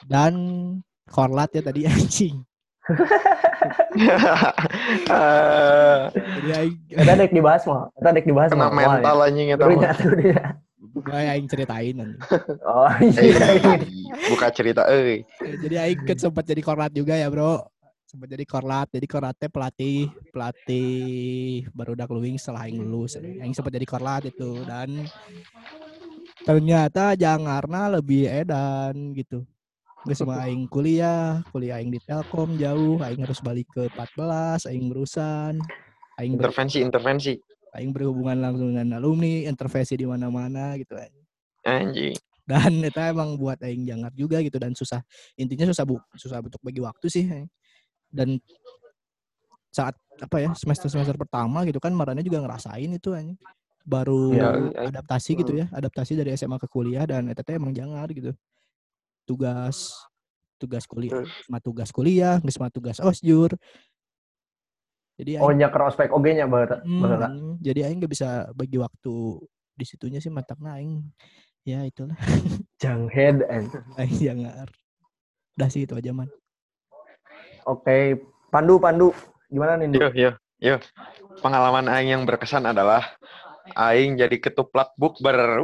Dan 0.08 0.32
korlat 1.06 1.52
ya 1.52 1.60
tadi 1.60 1.84
anjing. 1.90 2.40
Eh, 5.08 6.00
Jadi 6.40 6.50
aing 6.50 6.74
kita 6.88 7.12
dek 7.14 7.30
dibahas 7.30 7.62
mah 7.64 7.92
kita 7.92 8.08
dek 8.10 8.24
dibahas 8.24 8.50
Kena 8.50 8.66
mah 8.66 8.72
mental 8.72 9.16
anjing 9.20 9.48
Turunya, 9.54 9.90
mah. 9.92 9.98
turunya. 9.98 10.42
Kayak 10.98 11.30
aing 11.30 11.46
ceritain 11.46 11.94
anjing. 11.94 12.20
oh 12.66 12.90
iya 12.98 13.44
Eh, 13.76 13.80
Buka 14.30 14.48
cerita 14.48 14.82
euy. 14.88 15.22
Jadi 15.38 15.74
Aing 15.76 16.00
kan 16.02 16.16
sempat 16.16 16.44
jadi 16.44 16.60
korlat 16.60 16.90
juga 16.90 17.14
ya 17.14 17.28
bro. 17.28 17.60
Sempat 18.04 18.28
jadi 18.32 18.44
korlat. 18.44 18.88
Jadi 18.88 19.04
korlatnya 19.04 19.48
pelatih 19.48 20.08
pelatih 20.32 20.90
baru 21.70 21.92
udah 21.92 22.06
luwing 22.08 22.40
setelah 22.40 22.64
Aing 22.64 22.80
lulus. 22.80 23.20
Aing 23.20 23.52
sempat 23.52 23.70
jadi 23.70 23.84
korlat 23.84 24.26
itu 24.26 24.64
dan 24.64 25.04
ternyata 26.40 27.12
Jangarna 27.14 27.92
lebih 27.92 28.24
edan 28.26 29.12
gitu. 29.12 29.44
Gak 30.06 30.14
semua 30.14 30.46
Aing 30.46 30.70
kuliah, 30.70 31.42
kuliah 31.50 31.82
Aing 31.82 31.90
di 31.90 31.98
Telkom 31.98 32.54
jauh, 32.54 33.02
Aing 33.02 33.22
harus 33.24 33.42
balik 33.42 33.66
ke 33.74 33.90
14, 33.90 34.70
Aing 34.70 34.86
berusan, 34.86 35.58
Aing 36.18 36.38
ber, 36.38 36.48
Intervensi, 36.48 36.78
intervensi. 36.82 37.34
Aing 37.74 37.90
berhubungan 37.90 38.38
langsung 38.38 38.72
dengan 38.72 38.96
alumni, 39.02 39.44
intervensi 39.44 39.98
di 39.98 40.06
mana-mana 40.06 40.78
gitu. 40.78 40.94
Anjing. 41.66 42.16
dan 42.48 42.72
itu 42.88 42.96
emang 42.96 43.36
buat 43.36 43.60
aing 43.60 43.84
jangar 43.84 44.12
juga 44.16 44.40
gitu 44.40 44.56
dan 44.56 44.72
susah 44.72 45.04
intinya 45.36 45.68
susah 45.68 45.84
bu 45.84 46.00
susah 46.16 46.40
untuk 46.40 46.56
bagi 46.64 46.80
waktu 46.80 47.06
sih 47.12 47.24
dan 48.08 48.40
saat 49.68 49.92
apa 50.18 50.36
ya 50.40 50.50
semester 50.56 50.88
semester 50.88 51.14
pertama 51.20 51.62
gitu 51.68 51.76
kan 51.76 51.92
marane 51.92 52.24
juga 52.24 52.40
ngerasain 52.40 52.88
itu 52.88 53.12
anjing 53.12 53.36
baru 53.84 54.32
Aing. 54.80 54.96
adaptasi 54.96 55.36
gitu 55.36 55.60
ya 55.60 55.68
adaptasi 55.68 56.16
dari 56.16 56.32
SMA 56.40 56.56
ke 56.56 56.66
kuliah 56.72 57.04
dan 57.04 57.28
itu 57.28 57.44
teh 57.44 57.60
emang 57.60 57.76
jangar 57.76 58.08
gitu 58.16 58.32
tugas 59.28 59.92
tugas 60.56 60.88
kuliah 60.88 61.20
sama 61.44 61.60
tugas 61.60 61.92
kuliah 61.92 62.40
nggak 62.40 62.54
sama 62.56 62.72
tugas 62.72 62.96
osjur 63.04 63.52
jadi 65.20 65.44
oh 65.44 65.52
aing, 65.52 65.60
nya 65.60 65.68
ke 65.68 65.76
ospek 65.76 66.08
oge 66.08 66.32
nya 66.32 66.48
baheula 66.48 66.80
hmm, 66.80 67.60
jadi 67.60 67.92
aing 67.92 68.00
nggak 68.00 68.12
bisa 68.16 68.48
bagi 68.56 68.80
waktu 68.80 69.44
di 69.76 69.84
situnya 69.84 70.18
sih 70.24 70.32
matakna 70.32 70.80
aing 70.80 71.04
ya 71.68 71.84
itulah 71.84 72.16
jang 72.82 73.06
head 73.12 73.44
and 73.52 73.68
aing 74.00 74.16
jangar 74.16 74.72
Udah 75.58 75.66
sih 75.74 75.82
itu 75.82 75.98
aja 75.98 76.14
man. 76.14 76.30
Oke, 77.66 78.14
Pandu, 78.46 78.78
Pandu. 78.78 79.10
Gimana 79.50 79.74
nih? 79.74 79.90
Yo, 79.90 80.08
yo, 80.14 80.30
yo. 80.62 80.78
Pengalaman 81.42 81.90
Aing 81.90 82.14
yang 82.14 82.22
berkesan 82.22 82.62
adalah 82.62 83.02
Aing 83.74 84.14
jadi 84.14 84.38
ketuplak 84.38 84.94
bukber. 84.94 85.58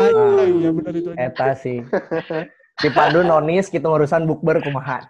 Ah, 0.00 0.40
iya 0.48 0.72
benar 0.72 0.96
itu 0.96 1.12
aja. 1.12 1.20
Eta 1.20 1.52
sih. 1.52 1.84
Si 2.80 2.88
Pandu 2.90 3.22
nonis 3.22 3.70
kita 3.70 3.86
urusan 3.86 4.26
bukber 4.26 4.58
kumaha. 4.60 5.06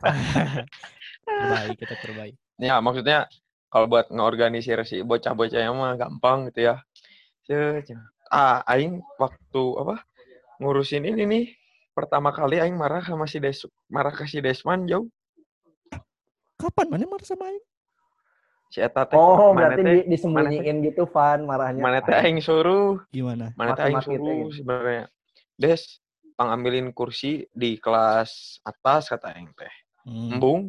Terbaik 1.25 1.77
kita 1.81 1.95
terbaik. 1.97 2.37
Ya, 2.61 2.79
maksudnya 2.79 3.27
kalau 3.73 3.89
buat 3.91 4.07
ngeorganisir 4.13 4.79
si 4.87 5.01
bocah-bocahnya 5.03 5.73
mah 5.75 5.97
gampang 5.99 6.53
gitu 6.53 6.71
ya. 6.71 6.75
Cek. 7.49 7.91
Ah, 8.31 8.61
Aing 8.69 9.01
waktu 9.21 9.63
apa 9.81 10.01
ngurusin 10.59 11.05
ini 11.05 11.25
nih 11.25 11.45
pertama 11.93 12.33
kali 12.33 12.57
Aing 12.59 12.75
marah 12.75 13.03
sama 13.05 13.27
si 13.27 13.37
Des 13.39 13.59
marah 13.87 14.11
ke 14.11 14.25
si 14.25 14.41
Desman 14.41 14.89
jauh 14.89 15.07
Kapan 16.57 16.89
mana 16.89 17.05
marah 17.05 17.27
sama 17.27 17.53
Aing? 17.53 17.65
si 18.73 18.81
Eta 18.81 19.05
teh 19.07 19.15
Oh, 19.19 19.53
berarti 19.53 19.83
teh 19.83 19.95
di- 20.03 20.09
disembunyiin 20.11 20.83
gitu, 20.83 21.05
Van, 21.07 21.45
marahnya. 21.47 21.83
mana 21.85 22.01
teh 22.01 22.17
Aing 22.17 22.41
suruh 22.41 22.99
Gimana? 23.13 23.53
mana 23.55 23.77
teh 23.77 23.87
Aing 23.87 24.01
suruh 24.03 24.49
gitu. 24.49 24.63
sebenarnya 24.63 25.05
Des 25.61 25.83
pang 26.35 26.51
ambilin 26.51 26.91
kursi 26.91 27.47
di 27.51 27.79
kelas 27.79 28.59
atas 28.63 29.11
kata 29.11 29.35
Aing 29.35 29.55
teh. 29.55 29.75
Hmm. 30.05 30.37
embung 30.37 30.61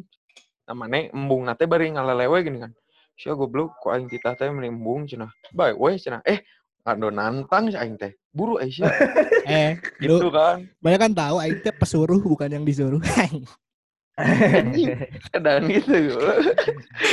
namanya 0.64 1.12
embung 1.12 1.44
nate 1.44 1.68
bari 1.68 1.92
ngalelewe 1.92 2.38
gini 2.40 2.58
kan. 2.64 2.72
Sia 3.18 3.36
goblok 3.36 3.76
kok 3.82 3.92
aing 3.92 4.08
titah 4.08 4.32
teh 4.34 4.48
meni 4.48 4.72
embung 4.72 5.04
cenah 5.04 5.28
bae 5.52 5.74
we 5.76 5.98
cenah 5.98 6.22
eh 6.24 6.40
ngado 6.86 7.10
nantang 7.10 7.68
si 7.68 7.76
aing 7.76 7.98
teh. 7.98 8.14
Buru 8.32 8.60
Aisyah 8.60 8.88
Eh, 9.46 9.78
gitu 10.02 10.28
kan. 10.28 10.66
banyak 10.82 11.00
kan 11.00 11.12
tahu 11.14 11.36
Aing 11.38 11.62
teh 11.62 11.72
pesuruh 11.72 12.18
bukan 12.18 12.50
yang 12.50 12.64
disuruh. 12.66 12.98
dan 14.16 15.68
gitu 15.68 15.92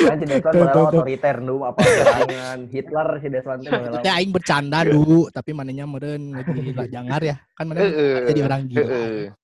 Kan 0.07 0.15
si 0.23 0.25
tuh, 0.39 0.65
tuh. 0.71 0.87
otoriter 0.87 1.43
nu 1.43 1.67
apa 1.67 1.83
serangan 1.83 2.59
Hitler 2.71 3.07
si 3.19 3.27
teh 3.27 3.43
baheula. 3.43 3.99
Teh 3.99 4.13
Aing 4.15 4.31
bercanda 4.31 4.87
dulu, 4.87 5.27
tapi 5.27 5.51
mananya 5.51 5.83
meureun 5.83 6.31
lagi 6.31 6.71
lah 6.71 6.87
jangar 6.87 7.19
ya. 7.19 7.35
Kan 7.59 7.67
mana 7.67 7.83
jadi 8.31 8.39
orang 8.47 8.71
gila. 8.71 8.87
Heeh. 8.87 9.35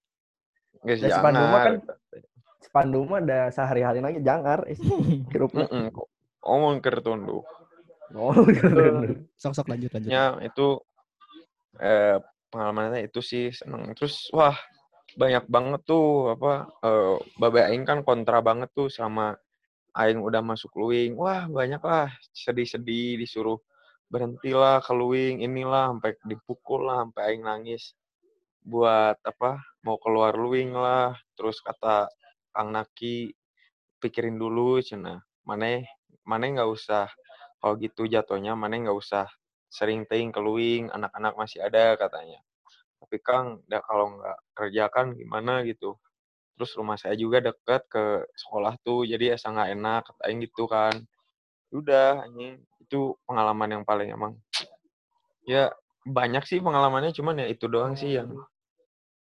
Geus 0.87 1.03
mah 1.03 1.19
kan 1.19 1.35
jangar. 1.35 1.63
si 2.63 2.69
Pandu 2.71 3.03
mah 3.03 3.19
ada 3.19 3.51
sehari-hari 3.51 3.99
lagi 3.99 4.23
jangar 4.23 4.63
eh, 4.63 4.79
hirupna. 5.35 5.67
Heeh. 5.67 5.91
Omong. 6.39 6.79
Oh, 8.15 8.31
gitu. 8.47 9.19
Sok-sok 9.35 9.67
lanjut 9.67 9.91
lanjut. 9.91 10.09
Ya 10.09 10.39
itu 10.41 10.79
eh 11.77 12.23
pengalamannya 12.49 13.03
itu 13.05 13.19
sih 13.19 13.51
seneng. 13.51 13.91
Terus 13.99 14.31
wah 14.31 14.55
banyak 15.17 15.45
banget 15.49 15.81
tuh 15.87 16.35
apa 16.37 16.69
eh 16.85 17.17
babe 17.39 17.59
aing 17.65 17.83
kan 17.87 17.99
kontra 18.05 18.43
banget 18.43 18.69
tuh 18.75 18.89
sama 18.91 19.37
aing 19.97 20.21
udah 20.21 20.41
masuk 20.45 20.71
luing. 20.77 21.17
Wah, 21.17 21.49
banyak 21.49 21.81
lah 21.81 22.13
sedih-sedih 22.33 23.17
disuruh 23.21 23.59
berhentilah 24.09 24.81
ke 24.81 24.93
luing 24.93 25.45
inilah 25.45 25.93
sampai 25.93 26.17
dipukul 26.25 26.89
lah 26.89 27.05
sampai 27.05 27.21
aing 27.29 27.43
nangis 27.45 27.93
buat 28.65 29.21
apa 29.21 29.61
mau 29.85 30.01
keluar 30.01 30.33
luing 30.33 30.73
lah 30.73 31.13
terus 31.37 31.61
kata 31.61 32.09
Kang 32.49 32.73
Naki 32.73 33.31
pikirin 34.01 34.35
dulu 34.41 34.81
cina 34.81 35.21
mana 35.45 35.85
mana 36.25 36.43
nggak 36.49 36.69
usah 36.73 37.05
kalau 37.61 37.77
gitu 37.77 38.09
jatuhnya 38.09 38.57
mana 38.57 38.81
nggak 38.81 38.97
usah 38.97 39.29
sering 39.69 40.09
ting 40.09 40.33
ke 40.33 40.41
luing 40.41 40.89
anak-anak 40.89 41.37
masih 41.37 41.61
ada 41.61 41.93
katanya 41.93 42.41
tapi 43.09 43.25
Kang 43.25 43.65
da, 43.65 43.81
kalau 43.81 44.21
nggak 44.21 44.37
kerjakan 44.53 45.17
gimana? 45.17 45.65
gitu. 45.65 45.97
Terus 46.53 46.77
rumah 46.77 46.93
saya 46.93 47.17
juga 47.17 47.41
deket 47.41 47.89
ke 47.89 48.21
sekolah 48.37 48.77
tuh 48.85 49.01
jadi 49.09 49.33
asa 49.33 49.49
nggak 49.49 49.69
enak 49.73 50.01
katain 50.05 50.37
gitu 50.45 50.69
kan. 50.69 50.93
Udah 51.73 52.21
anjing. 52.21 52.61
Itu 52.85 53.17
pengalaman 53.25 53.81
yang 53.81 53.83
paling 53.87 54.13
emang 54.13 54.37
ya 55.41 55.73
banyak 56.05 56.45
sih 56.45 56.61
pengalamannya 56.61 57.09
cuman 57.17 57.41
ya 57.41 57.47
itu 57.49 57.65
doang 57.65 57.97
sih 57.97 58.13
yang 58.13 58.29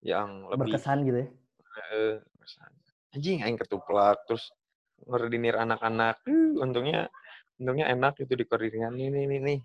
yang 0.06 0.46
lebih 0.53 0.77
Berkesan 0.77 1.01
gitu 1.10 1.18
ya. 1.25 1.27
eh, 1.89 2.15
anjing 3.18 3.42
aing 3.42 3.58
ketuplak. 3.58 4.22
Terus 4.30 4.53
ngordinir 5.10 5.58
anak-anak. 5.58 6.22
Uh, 6.30 6.62
untungnya 6.62 7.10
untungnya 7.58 7.89
enak 7.89 8.22
itu 8.22 8.38
dikoordinir 8.38 8.94
nih 8.94 9.10
nih 9.10 9.25
nih 9.25 9.39
nih. 9.42 9.60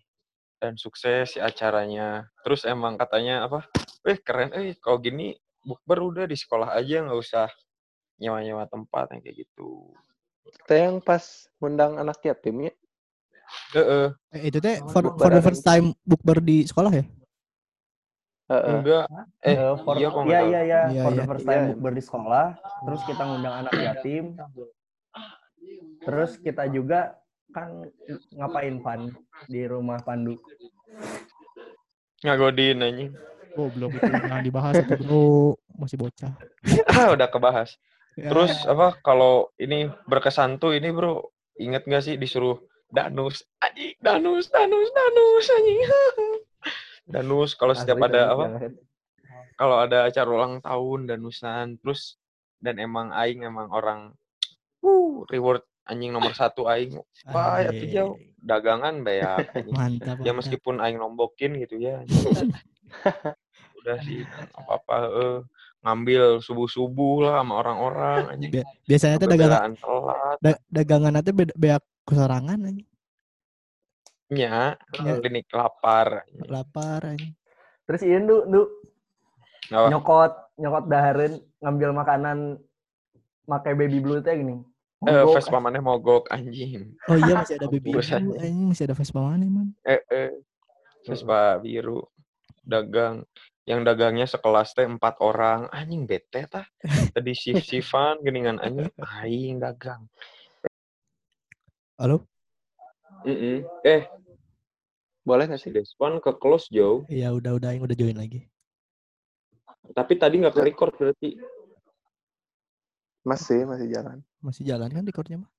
Dan 0.62 0.80
sukses 0.80 1.36
si 1.36 1.38
acaranya. 1.42 2.30
Terus 2.46 2.64
emang 2.64 2.96
katanya 2.96 3.44
apa 3.44 3.68
eh 4.08 4.18
keren 4.18 4.50
eh 4.56 4.72
kalau 4.80 4.98
gini 4.98 5.36
bukber 5.60 5.98
udah 6.00 6.24
di 6.24 6.32
sekolah 6.32 6.72
aja 6.72 7.04
nggak 7.04 7.18
usah 7.18 7.46
nyewa-nyewa 8.16 8.64
tempat 8.66 9.12
yang 9.12 9.20
kayak 9.20 9.36
gitu 9.44 9.92
Kita 10.48 10.74
yang 10.74 10.96
pas 10.98 11.20
ngundang 11.60 12.00
anak 12.00 12.24
yatim 12.24 12.56
ya. 12.64 12.72
Heeh, 13.76 14.08
Eh, 14.32 14.48
itu 14.48 14.58
teh 14.60 14.80
for, 14.88 15.04
Bukber 15.04 15.20
for 15.20 15.30
the 15.30 15.42
first 15.44 15.60
time 15.60 15.92
bukber 16.00 16.40
di 16.40 16.64
sekolah 16.64 16.88
ya? 16.88 17.04
Heeh. 18.48 18.80
enggak 18.80 19.04
eh 19.44 19.56
Eh, 19.60 19.72
for, 19.84 19.94
iya 20.00 20.08
kok 20.08 20.24
iya, 20.24 20.24
nggak 20.24 20.42
iya, 20.48 20.60
iya, 20.64 20.80
Iya, 20.88 21.02
for 21.04 21.12
iya. 21.12 21.18
the 21.20 21.24
first 21.28 21.44
time 21.44 21.60
Iya. 21.60 21.68
bukber 21.68 21.92
di 21.92 22.02
sekolah, 22.02 22.46
terus 22.56 23.00
kita 23.04 23.22
ngundang 23.28 23.54
anak 23.60 23.72
yatim, 23.76 24.24
terus 26.00 26.30
kita 26.40 26.64
juga 26.68 27.00
kan 27.52 27.68
ngapain 28.32 28.76
Pan 28.80 29.00
di 29.44 29.62
rumah 29.64 30.00
Pandu. 30.00 30.36
ngagodin 32.18 32.82
anjing 32.82 33.12
Oh, 33.58 33.66
belum 33.74 33.90
itu 33.90 34.06
jangan 34.06 34.40
dibahas 34.46 34.74
itu, 34.78 34.94
Bro. 35.02 35.58
Masih 35.74 35.98
bocah. 35.98 36.30
ah 36.94 37.10
udah 37.14 37.26
kebahas 37.26 37.74
Ya. 38.18 38.34
terus 38.34 38.66
apa 38.66 38.98
kalau 38.98 39.46
ini 39.62 39.86
berkesan 40.10 40.58
tuh 40.58 40.74
ini 40.74 40.90
bro 40.90 41.30
inget 41.54 41.86
gak 41.86 42.02
sih 42.02 42.18
disuruh 42.18 42.58
danus 42.90 43.46
anjing 43.62 43.94
danus 44.02 44.50
danus 44.50 44.90
danus 44.90 45.46
anjing 45.54 45.78
danus 47.14 47.50
kalau 47.54 47.78
setiap 47.78 47.94
Asli, 48.02 48.10
ada 48.10 48.22
apa 48.34 48.44
kalau 49.54 49.76
ada 49.78 50.10
acara 50.10 50.26
ulang 50.26 50.58
tahun 50.58 51.06
danusan 51.06 51.78
terus 51.78 52.18
dan 52.58 52.82
emang 52.82 53.14
aing 53.14 53.46
emang 53.46 53.70
orang 53.70 54.10
uh 54.82 55.22
reward 55.30 55.62
anjing 55.86 56.10
nomor 56.10 56.34
satu 56.34 56.66
aing 56.66 56.98
wah 57.30 57.62
ya 57.62 57.70
tuh 57.70 57.86
jauh 57.86 58.14
dagangan 58.42 59.06
bayar 59.06 59.46
anjing. 59.54 59.78
Mantap. 59.78 60.26
ya 60.26 60.34
meskipun 60.34 60.82
aing 60.82 60.98
nombokin 60.98 61.54
gitu 61.54 61.78
ya. 61.78 62.02
udah 63.88 64.04
sih 64.04 64.20
apa 64.52 64.70
apa 64.76 64.96
ngambil 65.80 66.44
subuh 66.44 66.68
subuh 66.68 67.24
lah 67.24 67.40
sama 67.40 67.64
orang-orang 67.64 68.22
anjing 68.28 68.52
Bi- 68.52 68.68
Biasanya 68.84 69.16
teh 69.16 69.28
dagangan 69.32 69.72
da- 70.44 70.62
dagangan 70.68 71.12
nanti 71.16 71.32
beda 71.32 71.56
beak 71.56 71.80
kusorangan 72.04 72.68
aja. 72.68 72.84
nya 74.28 74.76
Ya. 75.00 75.16
klinik 75.24 75.48
lapar 75.56 76.28
Lapar 76.44 77.16
aja. 77.16 77.32
Terus 77.88 78.04
iya 78.04 78.20
Du, 78.20 78.44
Du 78.44 78.68
Apa? 79.72 79.88
nyokot 79.88 80.32
nyokot 80.60 80.84
dahareun 80.84 81.40
ngambil 81.64 81.90
makanan 81.96 82.38
pakai 83.44 83.72
baby 83.72 84.04
blue 84.04 84.20
teh 84.20 84.36
gini. 84.36 84.60
eh 85.00 85.24
Mogok, 85.24 85.32
Vespa 85.40 85.56
maneh 85.56 85.80
mogok 85.80 86.28
anjing 86.28 86.92
Oh 87.08 87.16
iya 87.16 87.40
masih 87.40 87.56
ada 87.56 87.72
baby 87.72 87.96
blue, 87.96 88.36
anjing 88.36 88.68
masih 88.68 88.84
ada 88.84 88.96
Vespa 88.96 89.20
mana 89.24 89.48
man? 89.48 89.72
eh 89.88 90.00
eh 90.12 90.36
Vespa 91.08 91.56
biru 91.56 92.04
dagang 92.60 93.24
yang 93.68 93.84
dagangnya 93.84 94.24
sekelas 94.24 94.72
teh 94.72 94.88
empat 94.88 95.20
orang 95.20 95.68
anjing 95.68 96.08
bete 96.08 96.48
tah 96.48 96.64
tadi 97.12 97.36
shift 97.36 97.60
shiftan 97.68 98.16
geningan 98.24 98.56
anjing 98.64 98.88
aing 99.20 99.60
dagang 99.60 100.08
Halo? 102.00 102.24
eh 103.84 104.06
Boleh 105.26 105.44
nggak 105.44 105.60
si 105.60 105.68
sih? 105.68 105.74
Deswan 105.76 106.22
ke 106.24 106.32
close 106.40 106.72
jauh 106.72 107.04
Iya 107.12 107.36
udah 107.36 107.60
udah 107.60 107.70
yang 107.76 107.84
udah 107.84 107.98
join 107.98 108.16
lagi. 108.16 108.48
tapi 109.92 110.16
tadi 110.16 110.40
nggak 110.40 110.54
ke 110.56 110.62
record 110.64 110.92
berarti 110.96 111.36
Masih, 113.26 113.68
masih 113.68 113.92
jalan. 113.92 114.24
Masih 114.40 114.64
jalan 114.64 114.88
kan 114.88 115.04
recordnya 115.04 115.44
mah? 115.44 115.50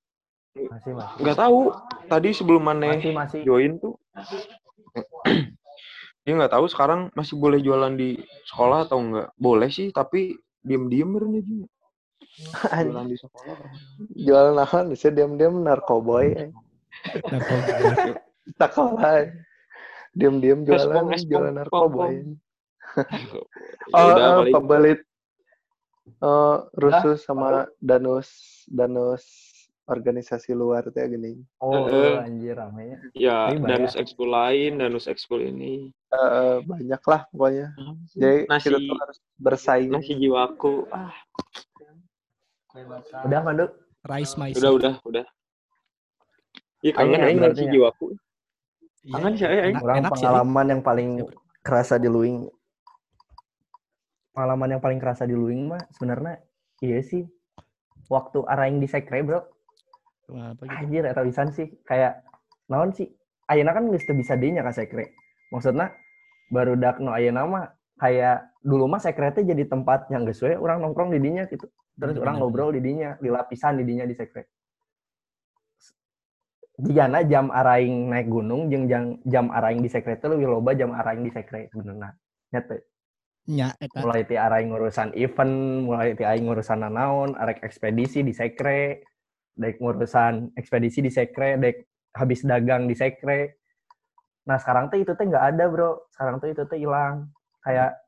Masih 0.58 0.90
masih. 0.96 1.18
nggak 1.22 1.38
tahu 1.38 1.60
tadi 2.10 2.28
sebelum 2.34 2.62
maneh 2.66 2.98
Masih 2.98 3.14
masih. 3.14 3.40
join 3.46 3.78
tuh 3.78 3.94
dia 6.24 6.32
nggak 6.36 6.52
tahu 6.52 6.66
sekarang 6.68 7.08
masih 7.16 7.40
boleh 7.40 7.58
jualan 7.64 7.96
di 7.96 8.20
sekolah 8.48 8.86
atau 8.86 8.98
enggak 9.00 9.28
boleh 9.40 9.68
sih 9.72 9.88
tapi 9.90 10.36
diem-diem 10.60 11.08
berarti 11.08 11.40
juga 11.40 11.66
jualan 12.86 13.08
di 13.08 13.16
sekolah 13.18 13.54
Jualan 14.14 14.56
apa? 14.60 14.78
Bisa 14.86 15.08
diam-diam 15.10 15.60
narkoboy. 15.66 16.36
Narkoba. 16.36 16.60
Sekolah. 18.60 19.16
Diam-diam 20.14 20.62
jualan, 20.66 21.16
jualan 21.26 21.54
narkoboy. 21.58 22.34
Oh, 23.94 24.46
pembelit 24.50 25.00
eh 26.20 26.58
rusuh 26.74 27.14
sama 27.16 27.70
danus 27.78 28.28
danus 28.66 29.49
organisasi 29.90 30.54
luar 30.54 30.86
teh 30.94 31.02
gini. 31.10 31.42
Oh, 31.58 31.90
Heeh. 31.90 32.22
anjir 32.22 32.54
ramenya. 32.54 33.02
ya 33.12 33.50
banyak. 33.50 33.66
danus 33.66 33.94
ekskul 33.98 34.30
lain 34.30 34.78
danus 34.78 35.10
ekskul 35.10 35.42
ini 35.42 35.90
Eh, 36.10 36.56
banyak 36.66 37.02
lah 37.06 37.22
pokoknya. 37.30 37.70
Jadi 38.14 38.50
nasi 38.50 38.66
kita 38.70 38.78
tuh 38.82 38.98
harus 38.98 39.18
bersaing. 39.38 39.90
nasi 39.94 40.14
jiwaku 40.18 40.86
ah 40.90 41.14
Udah, 43.26 43.42
Pandu? 43.42 43.66
Rice 44.06 44.34
my 44.38 44.54
Udah, 44.54 44.70
udah, 44.74 44.94
udah. 45.02 45.26
Iya 46.80 46.92
kangen 46.96 47.20
Aing 47.20 47.38
ya. 47.42 47.70
jiwaku. 47.76 48.16
Iya, 49.04 49.12
Kangen 49.18 49.32
sih 49.36 49.46
aing. 49.46 49.76
sih, 49.76 50.10
pengalaman 50.16 50.66
yang 50.70 50.82
paling 50.82 51.10
kerasa 51.60 52.00
di 52.00 52.08
Luing. 52.08 52.48
Pengalaman 54.32 54.78
yang 54.78 54.82
paling 54.82 54.98
kerasa 55.02 55.28
di 55.28 55.36
Luing 55.36 55.68
mah 55.68 55.82
sebenarnya 55.92 56.40
iya 56.80 57.02
sih. 57.04 57.26
Waktu 58.08 58.42
araing 58.48 58.80
di 58.82 58.88
sekre, 58.90 59.22
Bro. 59.22 59.44
Apa 60.34 60.62
gitu? 60.66 60.74
Anjir, 60.74 61.02
eta 61.06 61.22
pisan 61.24 61.48
sih. 61.50 61.68
Kayak 61.82 62.22
naon 62.70 62.94
sih? 62.94 63.10
Ayeuna 63.50 63.74
kan 63.74 63.90
geus 63.90 64.06
bisa 64.06 64.38
dinya 64.38 64.62
ka 64.62 64.70
sekre. 64.70 65.14
Maksudnya 65.50 65.90
baru 66.50 66.78
dak 66.78 67.02
no 67.02 67.10
ayeuna 67.10 67.46
mah 67.46 67.64
kayak 67.98 68.50
dulu 68.62 68.86
mah 68.86 69.02
sekre 69.02 69.34
teh 69.34 69.42
jadi 69.42 69.66
tempat 69.66 70.10
yang 70.14 70.22
geus 70.22 70.42
we 70.42 70.54
urang 70.54 70.80
nongkrong 70.84 71.10
di 71.10 71.18
dinya 71.18 71.50
gitu. 71.50 71.66
Terus 72.00 72.16
orang 72.16 72.40
bener, 72.40 72.46
ngobrol 72.46 72.70
di 72.72 72.80
dinya, 72.80 73.18
di 73.20 73.28
lapisan 73.28 73.76
di 73.76 73.84
dinya 73.84 74.08
di 74.08 74.14
sekre. 74.16 74.48
Jigana 76.80 77.20
jam 77.28 77.52
araing 77.52 78.08
naik 78.08 78.32
gunung 78.32 78.72
jeung 78.72 78.88
jam, 78.88 79.20
jam 79.28 79.52
araing 79.52 79.84
di 79.84 79.90
sekre 79.92 80.16
teh 80.16 80.30
leuwih 80.32 80.48
loba 80.48 80.72
jam 80.72 80.96
araing 80.96 81.26
di 81.26 81.32
sekre 81.34 81.68
sebenarnya. 81.68 82.16
Nya 82.50 82.60
teh 82.64 82.80
Nya 83.50 83.74
eta. 83.82 84.04
mulai 84.04 84.22
ti 84.24 84.38
araing 84.38 84.70
ngurusan 84.70 85.10
event, 85.18 85.54
mulai 85.88 86.14
ti 86.14 86.22
aing 86.22 86.46
ngurusan 86.46 86.86
nanaon, 86.86 87.34
arek 87.34 87.64
ekspedisi 87.66 88.22
di 88.22 88.30
sekre, 88.30 89.02
dek 89.56 89.78
ngurusan 89.78 90.54
ekspedisi 90.54 91.02
di 91.02 91.10
sekre, 91.10 91.56
dek 91.58 91.76
habis 92.14 92.42
dagang 92.42 92.86
di 92.86 92.94
sekre. 92.94 93.60
Nah 94.46 94.56
sekarang 94.58 94.90
tuh 94.90 95.02
itu 95.02 95.12
teh 95.14 95.26
nggak 95.26 95.44
ada 95.56 95.64
bro, 95.70 96.10
sekarang 96.14 96.42
tuh 96.42 96.48
itu 96.50 96.62
teh 96.66 96.78
hilang. 96.78 97.30
Kayak 97.60 97.98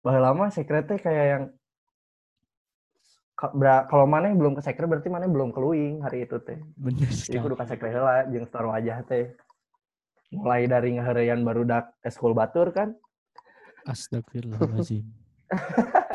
bahwa 0.00 0.20
lama 0.32 0.44
sekre 0.48 0.80
teh 0.86 0.96
kayak 0.96 1.26
yang 1.26 1.44
kalau 3.88 4.04
mana 4.04 4.36
belum 4.36 4.52
ke 4.52 4.62
sekre 4.64 4.84
berarti 4.84 5.08
mana 5.08 5.24
belum 5.24 5.52
keluing 5.52 6.04
hari 6.04 6.28
itu 6.28 6.36
teh. 6.44 6.60
Bener 6.76 7.08
Jadi 7.08 7.38
kudu 7.40 7.56
ka 7.56 7.64
sekre 7.64 7.88
heula 7.88 8.26
jeung 8.28 8.44
store 8.44 8.68
wajah 8.68 9.00
teh. 9.04 9.32
Mulai 10.30 10.70
dari 10.70 10.94
ngahareyan 10.94 11.42
baru 11.42 11.66
dak 11.66 11.90
eskul 12.06 12.30
batur 12.38 12.70
kan, 12.70 12.94
Astagfirullahaladzim. 13.88 15.04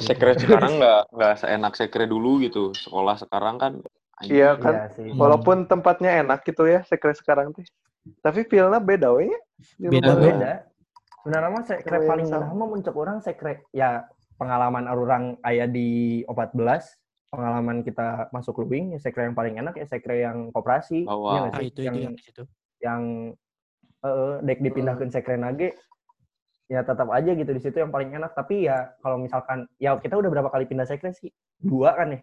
Sekre 0.00 0.36
sekarang 0.36 0.76
nggak 0.76 1.00
nggak 1.12 1.34
seenak 1.40 1.74
sekre 1.74 2.04
dulu 2.04 2.40
gitu. 2.44 2.76
Sekolah 2.76 3.16
sekarang 3.16 3.56
kan. 3.56 3.72
Iya 4.20 4.56
kan. 4.60 4.74
Iya 4.74 4.86
sih. 4.92 5.08
Walaupun 5.16 5.64
tempatnya 5.64 6.20
enak 6.20 6.44
gitu 6.44 6.68
ya, 6.68 6.84
sekre 6.84 7.16
sekarang 7.16 7.56
teh. 7.56 7.64
Tapi 8.20 8.44
feel-nya 8.44 8.80
beda 8.80 9.12
we 9.16 9.32
Beda, 9.80 10.12
beda. 10.16 10.52
Sebenarnya 11.20 11.50
mah 11.52 11.64
sekre 11.64 11.96
yang 12.00 12.08
paling 12.08 12.26
sama. 12.28 12.48
lama 12.48 12.64
muncul 12.64 12.94
orang 12.96 13.20
sekre 13.20 13.64
ya 13.72 14.08
pengalaman 14.40 14.88
orang 14.88 15.24
aya 15.44 15.68
di 15.68 16.24
14 16.24 16.56
pengalaman 17.28 17.84
kita 17.84 18.32
masuk 18.32 18.64
luwing 18.64 18.96
ya 18.96 18.98
sekre 18.98 19.28
yang 19.28 19.36
paling 19.36 19.60
enak 19.60 19.76
ya 19.76 19.84
sekre 19.84 20.24
yang 20.24 20.48
koperasi 20.50 21.04
Oh, 21.04 21.28
Iya 21.28 21.40
wow. 21.44 21.52
nggak 21.52 21.60
Ah, 21.60 21.62
itu 21.62 21.80
yang 21.84 21.94
itu 21.94 22.04
yang 22.08 22.14
di 22.16 22.22
situ. 22.24 22.42
yang 22.80 23.02
eh, 24.00 24.34
dek 24.40 24.58
dipindahkan 24.64 25.08
sekre 25.12 25.36
nage 25.36 25.76
ya 26.70 26.80
tetap 26.80 27.10
aja 27.10 27.34
gitu 27.34 27.50
di 27.50 27.58
situ 27.58 27.76
yang 27.76 27.90
paling 27.90 28.14
enak 28.14 28.30
tapi 28.30 28.64
ya 28.64 28.94
kalau 29.02 29.18
misalkan 29.18 29.66
ya 29.76 29.98
kita 29.98 30.14
udah 30.14 30.30
berapa 30.30 30.48
kali 30.48 30.64
pindah 30.64 30.86
sekre 30.86 31.10
sih 31.10 31.26
dua 31.58 31.92
kan 31.92 32.14
ya 32.14 32.20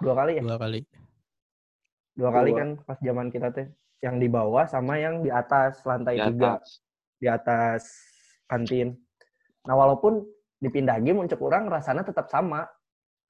dua 0.00 0.14
kali 0.16 0.40
ya 0.40 0.42
Dua 0.42 0.56
kali. 0.58 0.80
dua 2.12 2.30
kali 2.30 2.50
kan 2.52 2.68
pas 2.82 2.96
zaman 2.98 3.28
kita 3.28 3.52
teh 3.52 3.68
yang 4.00 4.16
di 4.16 4.26
bawah 4.26 4.64
sama 4.64 4.96
yang 4.96 5.20
di 5.20 5.28
atas 5.28 5.84
lantai 5.84 6.16
Di 6.16 6.24
tiga 6.26 6.56
atas. 6.56 6.80
di 7.16 7.26
atas 7.28 7.82
kantin. 8.44 8.96
Nah 9.62 9.76
walaupun 9.76 10.24
dipindah 10.58 10.98
game 10.98 11.20
untuk 11.20 11.38
orang 11.40 11.68
rasanya 11.68 12.02
tetap 12.02 12.26
sama. 12.26 12.66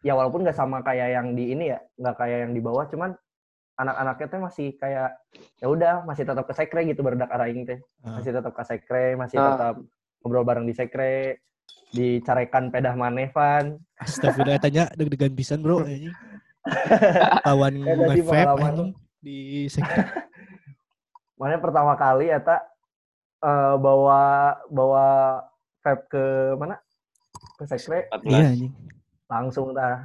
Ya 0.00 0.18
walaupun 0.18 0.42
nggak 0.42 0.56
sama 0.56 0.82
kayak 0.82 1.14
yang 1.14 1.38
di 1.38 1.54
ini 1.54 1.70
ya, 1.70 1.78
nggak 1.94 2.16
kayak 2.18 2.38
yang 2.42 2.52
di 2.52 2.58
bawah, 2.58 2.90
cuman 2.90 3.14
anak-anaknya 3.78 4.26
teh 4.26 4.40
masih 4.40 4.68
kayak 4.74 5.14
ya 5.62 5.66
udah 5.68 6.02
masih 6.02 6.26
tetap 6.26 6.42
ke 6.42 6.54
sekre 6.56 6.82
gitu 6.82 7.06
berdak 7.06 7.30
araing 7.30 7.62
teh. 7.62 7.78
Ah. 8.02 8.18
Masih 8.18 8.34
tetap 8.34 8.50
ke 8.50 8.64
sekre, 8.66 9.14
masih 9.14 9.38
Ah. 9.38 9.46
tetap 9.54 9.74
ngobrol 10.22 10.46
bareng 10.46 10.64
di 10.64 10.74
sekre, 10.74 11.42
dicarekan 11.92 12.70
pedah 12.72 12.94
manevan. 12.96 13.76
Astagfirullah 14.00 14.62
tanya 14.62 14.88
deg-degan 14.96 15.34
pisan 15.36 15.60
bro. 15.60 15.82
Lawan 17.46 17.74
Ya, 17.82 17.94
anjing 17.98 18.94
di 19.22 19.66
sektor. 19.70 20.02
Mana 21.40 21.58
pertama 21.58 21.94
kali 21.98 22.30
ya 22.30 22.38
tak 22.38 22.62
eh, 23.42 23.74
bawa 23.78 24.54
bawa 24.70 25.06
vape 25.82 26.06
ke 26.10 26.24
mana? 26.58 26.78
Ke 27.58 27.66
sekre 27.66 28.06
14. 28.10 28.30
Iya 28.30 28.46
anjing. 28.54 28.72
langsung 29.32 29.72
dah. 29.72 29.96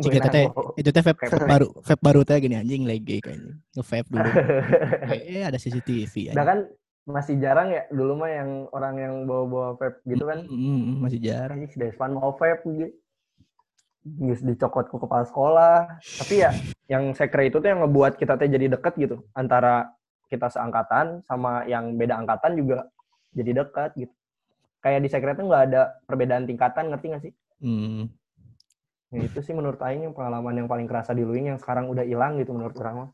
Jika 0.00 0.32
teh 0.32 0.48
itu 0.80 0.88
teh 0.88 1.02
vape 1.04 1.20
Vape. 1.28 1.46
baru 1.46 1.68
vape 1.84 2.00
baru 2.00 2.20
teh 2.24 2.40
gini 2.40 2.56
anjing 2.56 2.88
lagi 2.88 3.20
kayaknya. 3.20 3.54
Nge-vape 3.76 4.08
dulu. 4.08 4.30
Eh 5.36 5.44
ada 5.44 5.60
CCTV 5.60 6.32
Nah 6.32 6.42
anjing. 6.42 6.48
kan 6.48 6.58
masih 7.04 7.36
jarang 7.36 7.68
ya 7.68 7.84
dulu 7.92 8.24
mah 8.24 8.30
yang 8.32 8.50
orang 8.72 8.94
yang 8.96 9.14
bawa-bawa 9.28 9.76
vape 9.76 10.00
gitu 10.08 10.24
kan. 10.24 10.48
Mm, 10.48 10.56
mm, 10.56 10.80
mm, 10.80 10.96
masih 11.04 11.20
jarang. 11.20 11.56
Anjing 11.60 11.72
si 11.72 11.78
Desvan 11.80 12.16
mau 12.16 12.32
vape 12.32 12.64
gitu. 12.64 12.92
Geus 14.04 14.40
dicokot 14.44 14.88
ke 14.88 14.96
kepala 14.96 15.24
sekolah. 15.28 15.76
Tapi 16.00 16.34
ya 16.40 16.50
yang 16.88 17.12
sekre 17.16 17.48
itu 17.48 17.60
tuh 17.60 17.68
yang 17.68 17.84
ngebuat 17.84 18.16
kita 18.16 18.36
teh 18.36 18.48
jadi 18.48 18.72
deket 18.76 18.96
gitu 19.00 19.16
antara 19.32 19.92
kita 20.28 20.48
seangkatan 20.48 21.24
sama 21.24 21.64
yang 21.68 21.96
beda 21.96 22.16
angkatan 22.20 22.56
juga 22.56 22.88
jadi 23.36 23.64
dekat 23.64 23.96
gitu. 24.00 24.14
Kayak 24.80 25.00
di 25.04 25.08
sekre 25.08 25.32
tuh 25.32 25.48
nggak 25.48 25.62
ada 25.72 25.82
perbedaan 26.04 26.44
tingkatan, 26.44 26.92
ngerti 26.92 27.06
nggak 27.08 27.22
sih? 27.24 27.32
Hmm. 27.64 28.12
Nah, 29.14 29.22
itu 29.24 29.40
sih 29.40 29.54
menurut 29.56 29.80
Aing 29.80 30.10
yang 30.10 30.14
pengalaman 30.16 30.58
yang 30.58 30.68
paling 30.68 30.90
kerasa 30.90 31.16
di 31.16 31.22
Luing 31.24 31.54
yang 31.54 31.60
sekarang 31.60 31.88
udah 31.88 32.04
hilang 32.04 32.36
gitu 32.36 32.52
menurut 32.52 32.76
orang 32.82 32.94
mah. 32.98 33.10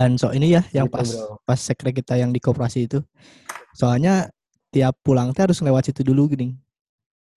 Dan 0.00 0.16
so 0.16 0.32
ini 0.32 0.56
ya 0.56 0.64
yang 0.72 0.88
Gitu, 0.88 0.96
pas 0.96 1.04
bro. 1.04 1.36
pas 1.44 1.60
sekre 1.60 1.92
kita 1.92 2.16
yang 2.16 2.32
di 2.32 2.40
koperasi 2.40 2.88
itu. 2.88 3.04
Soalnya 3.76 4.32
tiap 4.72 4.96
pulang 5.04 5.36
teh 5.36 5.44
harus 5.44 5.60
lewat 5.60 5.92
situ 5.92 6.00
dulu 6.00 6.32
gini. 6.32 6.56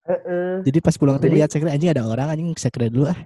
Heeh. 0.08 0.64
Jadi 0.64 0.80
pas 0.80 0.96
pulang 0.96 1.20
teh 1.20 1.28
lihat 1.28 1.52
sekre 1.52 1.68
anjing 1.68 1.92
ada 1.92 2.08
orang 2.08 2.32
anjing 2.32 2.56
sekre 2.56 2.88
dulu 2.88 3.12
ah. 3.12 3.20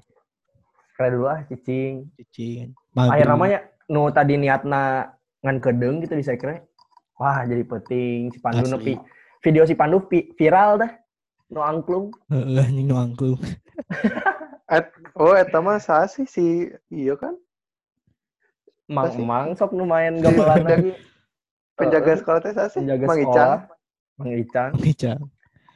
Sekre 0.89 1.13
dulu 1.13 1.30
ah 1.30 1.45
cicing. 1.45 2.10
Cicing. 2.17 2.73
akhir 2.97 3.30
Maghrib. 3.30 3.30
namanya 3.30 3.60
nu 3.86 4.10
tadi 4.10 4.41
niatna 4.41 5.13
ngan 5.45 5.62
kedeng 5.62 6.02
gitu 6.02 6.17
di 6.17 6.26
sekre 6.26 6.65
wah 7.15 7.45
jadi 7.45 7.62
penting 7.62 8.34
si 8.34 8.41
Pandu 8.41 8.65
nepi 8.65 8.97
video 9.39 9.69
si 9.69 9.78
Pandu 9.78 10.02
vi- 10.10 10.34
viral 10.34 10.82
dah 10.82 10.91
nu 11.54 11.62
angklung 11.62 12.10
Heeh 12.28 12.58
anjing 12.58 12.89
nu 12.89 12.97
angklung. 12.97 13.38
Oh, 15.15 15.32
eta 15.32 15.63
mah 15.63 15.80
saha 15.80 16.12
sih 16.12 16.28
si 16.28 16.67
iya 16.91 17.15
kan? 17.15 17.32
Mang 18.88 19.12
mang 19.19 19.47
sok 19.54 19.71
nu 19.71 19.84
main 19.84 20.15
gamelan 20.17 20.63
lagi 20.63 20.91
Penjaga 21.76 22.17
sekolah 22.17 22.39
teh 22.41 22.52
sih? 22.67 22.82
penjaga 22.82 23.06
Mang 23.06 23.19
sekolah 23.19 23.30
Icang. 23.30 23.60
Mang 24.17 24.32
Icang 24.34 24.71
Ngicang. 24.76 25.19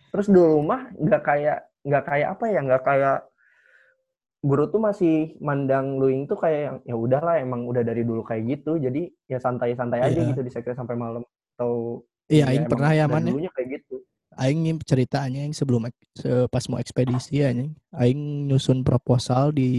terus 0.10 0.28
dulu 0.28 0.60
mah 0.62 0.90
nggak 0.94 1.22
kayak 1.22 1.58
nggak 1.82 2.04
kayak 2.04 2.28
apa 2.30 2.46
ya 2.46 2.60
nggak 2.60 2.84
kayak 2.84 3.18
guru 4.42 4.66
tuh 4.68 4.82
masih 4.82 5.16
mandang 5.38 5.96
luing 5.96 6.26
tuh 6.26 6.36
kayak 6.36 6.60
yang 6.60 6.78
ya 6.84 6.96
udahlah 6.96 7.38
emang 7.38 7.64
udah 7.64 7.80
dari 7.80 8.02
dulu 8.02 8.20
kayak 8.22 8.44
gitu 8.50 8.76
jadi 8.76 9.08
ya 9.26 9.38
santai-santai 9.38 10.02
aja 10.02 10.18
Iya. 10.18 10.30
gitu 10.30 10.42
di 10.42 10.50
sekre 10.50 10.74
sampai 10.74 10.96
malam 10.96 11.22
atau 11.54 12.02
Iya, 12.26 12.48
ya 12.48 12.50
aing 12.50 12.66
pernah 12.66 12.92
ya 12.92 13.06
dari 13.06 13.12
man 13.12 13.22
ya. 13.22 13.30
dulunya 13.30 13.52
kayak 13.52 13.70
gitu 13.78 13.96
Aing 14.34 14.64
ceritanya 14.82 15.44
yang 15.44 15.52
sebelum 15.52 15.92
pas 16.48 16.64
mau 16.66 16.80
ekspedisi 16.80 17.44
anjing. 17.44 17.76
Aing 17.92 18.48
nyusun 18.48 18.80
proposal 18.80 19.52
di 19.52 19.70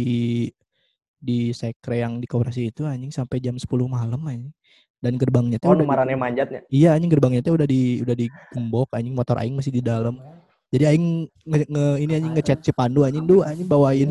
di 1.23 1.55
sekre 1.55 2.03
yang 2.03 2.19
di 2.19 2.27
koperasi 2.27 2.75
itu 2.75 2.83
anjing 2.83 3.15
sampai 3.15 3.39
jam 3.39 3.55
10 3.55 3.87
malam 3.87 4.19
anjing. 4.27 4.51
Dan 5.03 5.19
gerbangnya 5.19 5.59
tuh 5.59 5.75
oh 5.75 5.75
numarannya 5.75 6.15
manjatnya 6.15 6.63
Iya 6.71 6.95
anjing 6.95 7.11
gerbangnya 7.11 7.43
tuh 7.43 7.59
udah 7.59 7.67
di 7.67 8.03
udah 8.07 8.15
digembok 8.15 8.91
anjing 8.95 9.15
motor 9.15 9.39
aing 9.39 9.55
masih 9.55 9.75
di 9.75 9.83
dalam. 9.83 10.15
Jadi 10.71 10.85
aing 10.87 11.07
nge, 11.47 11.59
nge- 11.71 11.99
ini 12.03 12.13
anjing 12.19 12.35
ngechat 12.39 12.59
si 12.63 12.71
Pandu 12.75 13.07
anjing 13.07 13.27
du 13.27 13.43
anjing 13.43 13.67
bawain 13.67 14.11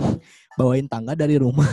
bawain 0.56 0.88
tangga 0.88 1.15
dari 1.15 1.36
rumah. 1.36 1.67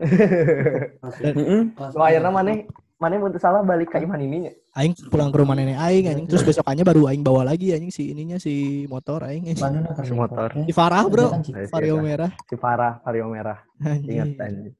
Lo 1.96 2.02
akhirnya 2.04 2.32
mana 2.32 2.64
mana 3.00 3.16
mau 3.16 3.32
salah 3.40 3.64
balik 3.64 3.96
ke 3.96 4.04
iman 4.04 4.20
ininya. 4.20 4.52
Aing 4.76 4.92
pulang 5.08 5.32
ke 5.32 5.40
rumah 5.40 5.56
nenek 5.56 5.80
aing 5.80 6.04
anjing 6.12 6.28
terus 6.28 6.44
besokannya 6.44 6.84
baru 6.84 7.08
aing 7.08 7.24
bawa 7.24 7.48
lagi 7.48 7.72
anjing 7.72 7.88
si 7.88 8.12
ininya 8.12 8.36
si 8.36 8.84
motor 8.92 9.24
aing. 9.24 9.48
Si 9.56 10.12
motor. 10.12 10.52
Si 10.68 10.72
Farah 10.76 11.08
bro, 11.08 11.32
si 11.40 11.56
Vario 11.72 11.96
eta. 11.96 12.04
merah. 12.04 12.30
Si 12.44 12.56
Farah, 12.60 13.00
Vario 13.00 13.24
merah. 13.32 13.58
Ingat 13.80 14.36
Anjing. 14.36 14.76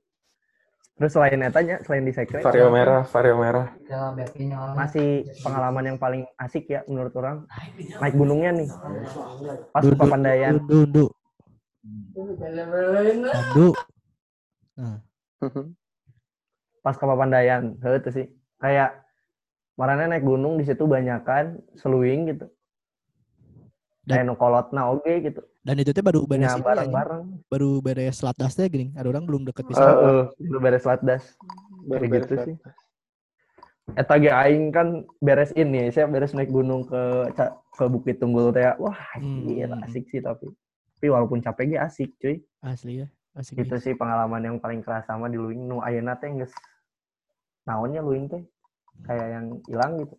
Terus 1.00 1.16
selain 1.16 1.40
etanya, 1.40 1.80
selain 1.80 2.04
di 2.04 2.12
sekre, 2.12 2.44
Vario 2.44 2.68
merah, 2.68 3.08
vario 3.08 3.40
merah. 3.40 3.72
masih 4.76 5.24
pengalaman 5.40 5.84
yang 5.88 5.96
paling 5.96 6.28
asik 6.36 6.68
ya 6.68 6.84
menurut 6.84 7.16
orang 7.16 7.48
naik 8.04 8.12
gunungnya 8.20 8.52
nih. 8.52 8.68
Pas 9.72 9.80
ke 9.80 9.88
du, 9.88 9.96
Papandayan. 9.96 10.60
du, 10.68 10.84
du, 10.84 11.08
du. 13.56 13.72
Pas 16.80 16.96
ke 16.96 17.04
Papandayan, 17.04 17.76
heuh 17.78 17.98
tuh 18.00 18.10
sih. 18.10 18.26
Kayak 18.56 19.04
marahnya 19.76 20.08
naik 20.08 20.24
gunung 20.24 20.56
di 20.56 20.64
situ 20.64 20.84
banyakan 20.84 21.60
seluing 21.74 22.28
gitu. 22.28 22.46
Dan 24.00 24.26
nu 24.26 24.34
kolotna 24.34 24.90
oge 24.90 25.22
gitu. 25.22 25.40
Dan 25.60 25.76
itu 25.76 25.92
teh 25.92 26.00
baru 26.00 26.24
beres 26.24 26.40
Nya 26.42 26.50
ini, 26.50 26.56
anjing. 26.56 26.66
bareng-bareng. 26.66 27.22
baru 27.46 27.70
beres 27.78 28.24
latdas 28.24 28.56
teh 28.56 28.66
gini. 28.66 28.90
Ada 28.96 29.06
orang 29.06 29.28
belum 29.28 29.44
deket 29.44 29.64
Eh, 29.64 29.68
bisa. 29.68 29.84
Heeh, 29.84 30.20
baru 30.48 30.58
beres 30.58 30.84
latdas. 30.84 31.22
Baru 31.84 32.04
beres 32.08 32.24
gitu 32.24 32.34
sih. 32.42 32.56
Eta 33.90 34.14
ge 34.16 34.30
aing 34.30 34.70
kan 34.70 34.88
beres 35.18 35.50
ini, 35.52 35.90
saya 35.90 36.06
beres 36.06 36.30
naik 36.30 36.48
gunung 36.48 36.86
ke 36.86 37.28
ke 37.70 37.84
Bukit 37.86 38.18
Tunggul 38.18 38.50
teh. 38.50 38.64
Wah, 38.78 38.96
Hmm. 39.14 39.44
gila 39.44 39.84
asik 39.84 40.08
sih 40.08 40.18
tapi. 40.18 40.48
Tapi 40.96 41.06
walaupun 41.08 41.40
capek 41.40 41.64
ge 41.66 41.78
asik, 41.78 42.10
cuy. 42.16 42.40
Asli 42.60 43.02
ya. 43.02 43.06
Asli. 43.32 43.56
Gitu 43.56 43.74
sih 43.78 43.92
pengalaman 43.92 44.42
yang 44.42 44.56
paling 44.56 44.80
kerasa 44.80 45.06
sama 45.08 45.26
di 45.26 45.36
Luing. 45.36 45.60
Nu 45.60 45.80
ayeuna 45.80 46.16
teh 46.16 46.30
geus 46.30 46.50
naonnya 47.64 48.00
Luing 48.00 48.26
teh 48.26 48.42
kayak 49.04 49.28
yang 49.32 49.46
hilang 49.64 49.92
gitu 49.98 50.14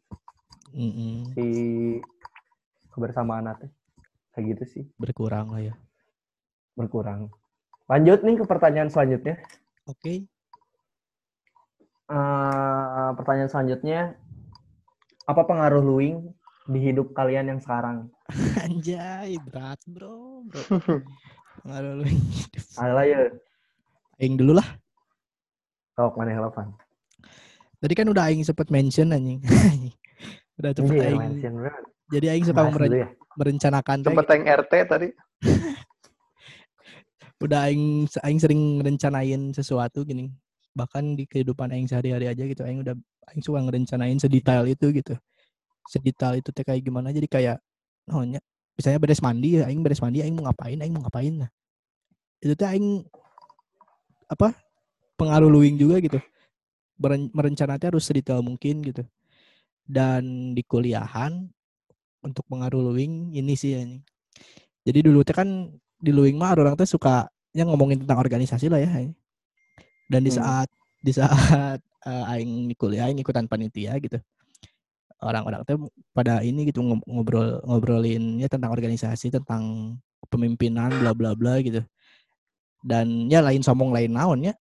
Mm-mm. 0.72 1.36
si 1.36 1.46
kebersamaan 2.90 3.52
teh. 3.58 3.72
Kayak 4.32 4.46
gitu 4.56 4.64
sih, 4.64 4.84
Berkurang 4.96 5.52
lah 5.52 5.60
ya. 5.60 5.76
berkurang. 6.72 7.28
Lanjut 7.92 8.24
nih 8.24 8.40
ke 8.40 8.46
pertanyaan 8.48 8.88
selanjutnya. 8.88 9.36
Oke. 9.84 10.24
Eh, 12.08 13.10
pertanyaan 13.16 13.52
selanjutnya, 13.52 14.16
apa 15.24 15.42
pengaruh 15.44 15.84
Luing 15.84 16.32
di 16.64 16.80
hidup 16.80 17.12
kalian 17.12 17.52
yang 17.52 17.60
sekarang? 17.60 18.08
Anjay, 18.64 19.36
berat 19.44 19.84
bro. 19.84 20.48
bro. 20.48 20.64
Pengaruh 21.60 21.92
lu 22.00 22.06
hidup. 22.08 22.64
Ayolah 22.80 23.04
ya, 23.04 23.20
Aing 24.16 24.40
dulu 24.40 24.56
lah. 24.56 24.68
kau 25.92 26.08
mana 26.16 26.40
relevan? 26.40 26.72
Tadi 27.82 27.94
kan 27.98 28.06
udah 28.08 28.30
Aing 28.30 28.46
sempet 28.46 28.70
mention 28.70 29.10
anjing. 29.10 29.42
udah 30.62 30.72
cepet 30.72 30.94
Iya, 30.94 31.04
Aing. 31.10 31.20
mention. 31.20 31.52
Jadi 32.14 32.26
Aing 32.30 32.46
suka 32.46 32.62
meren- 32.70 32.94
ya. 32.94 33.08
merencanakan 33.34 33.98
Sempet 34.06 34.28
yang 34.30 34.44
RT 34.46 34.74
tadi. 34.86 35.08
udah 37.42 37.66
aing 37.66 38.06
aing 38.22 38.38
sering 38.38 38.62
ngerencanain 38.78 39.50
sesuatu 39.50 40.06
gini 40.06 40.30
bahkan 40.78 41.18
di 41.18 41.26
kehidupan 41.26 41.74
aing 41.74 41.90
sehari-hari 41.90 42.30
aja 42.30 42.46
gitu 42.46 42.62
aing 42.62 42.86
udah 42.86 42.94
aing 43.34 43.42
suka 43.42 43.66
ngerencanain 43.66 44.22
sedetail 44.22 44.70
itu 44.70 44.94
gitu 44.94 45.18
sedetail 45.90 46.38
itu 46.38 46.54
teh 46.54 46.62
kayak 46.62 46.86
gimana 46.86 47.10
jadi 47.10 47.26
kayak 47.26 47.58
oh 48.14 48.22
nya 48.22 48.38
misalnya 48.78 49.02
beres 49.02 49.26
mandi 49.26 49.58
ya 49.58 49.66
aing 49.66 49.82
beres 49.82 49.98
mandi 50.00 50.22
aing 50.22 50.38
mau 50.38 50.46
ngapain 50.46 50.78
aing 50.78 50.94
mau 50.94 51.02
ngapain 51.02 51.34
nah 51.42 51.50
itu 52.46 52.54
teh 52.54 52.68
aing 52.70 53.02
apa 54.30 54.54
pengaruh 55.18 55.50
luing 55.50 55.82
juga 55.82 55.98
gitu 55.98 56.22
Beren- 57.02 57.34
merencana 57.34 57.82
teh 57.82 57.90
harus 57.90 58.06
sedetail 58.06 58.46
mungkin 58.46 58.86
gitu 58.86 59.02
dan 59.90 60.54
di 60.54 60.62
kuliahan 60.62 61.50
untuk 62.22 62.46
pengaruh 62.46 62.94
luing 62.94 63.34
ini 63.34 63.58
sih 63.58 63.74
anjing. 63.74 64.06
jadi 64.86 65.00
dulu 65.10 65.26
teh 65.26 65.34
kan 65.34 65.74
di 65.98 66.12
luing 66.14 66.38
mah 66.38 66.54
orang 66.54 66.78
teh 66.78 66.86
suka 66.86 67.26
yang 67.58 67.74
ngomongin 67.74 68.06
tentang 68.06 68.22
organisasi 68.22 68.70
lah 68.70 68.78
ya 68.78 69.10
dan 70.06 70.22
di 70.22 70.32
Hmm. 70.32 70.40
saat 70.40 70.70
di 71.02 71.12
saat 71.12 71.80
eh, 72.10 72.32
aing 72.38 72.70
di 72.70 72.76
kuliah 72.78 73.10
aing 73.10 73.18
ikutan 73.18 73.50
panitia 73.50 73.98
gitu 73.98 74.22
orang-orang 75.22 75.62
teh 75.66 75.78
pada 76.14 76.42
ini 76.46 76.70
gitu 76.70 76.82
ngob- 76.82 77.06
ngobrol 77.06 77.62
ngobrolinnya 77.66 78.50
tentang 78.50 78.74
organisasi 78.74 79.34
tentang 79.34 79.96
kepemimpinan 80.26 80.90
bla 81.02 81.14
bla 81.18 81.34
bla 81.38 81.58
gitu 81.62 81.82
dan 82.82 83.30
ya 83.30 83.42
lain 83.46 83.62
sombong 83.62 83.94
lain 83.94 84.14
naon 84.14 84.42
ya 84.42 84.54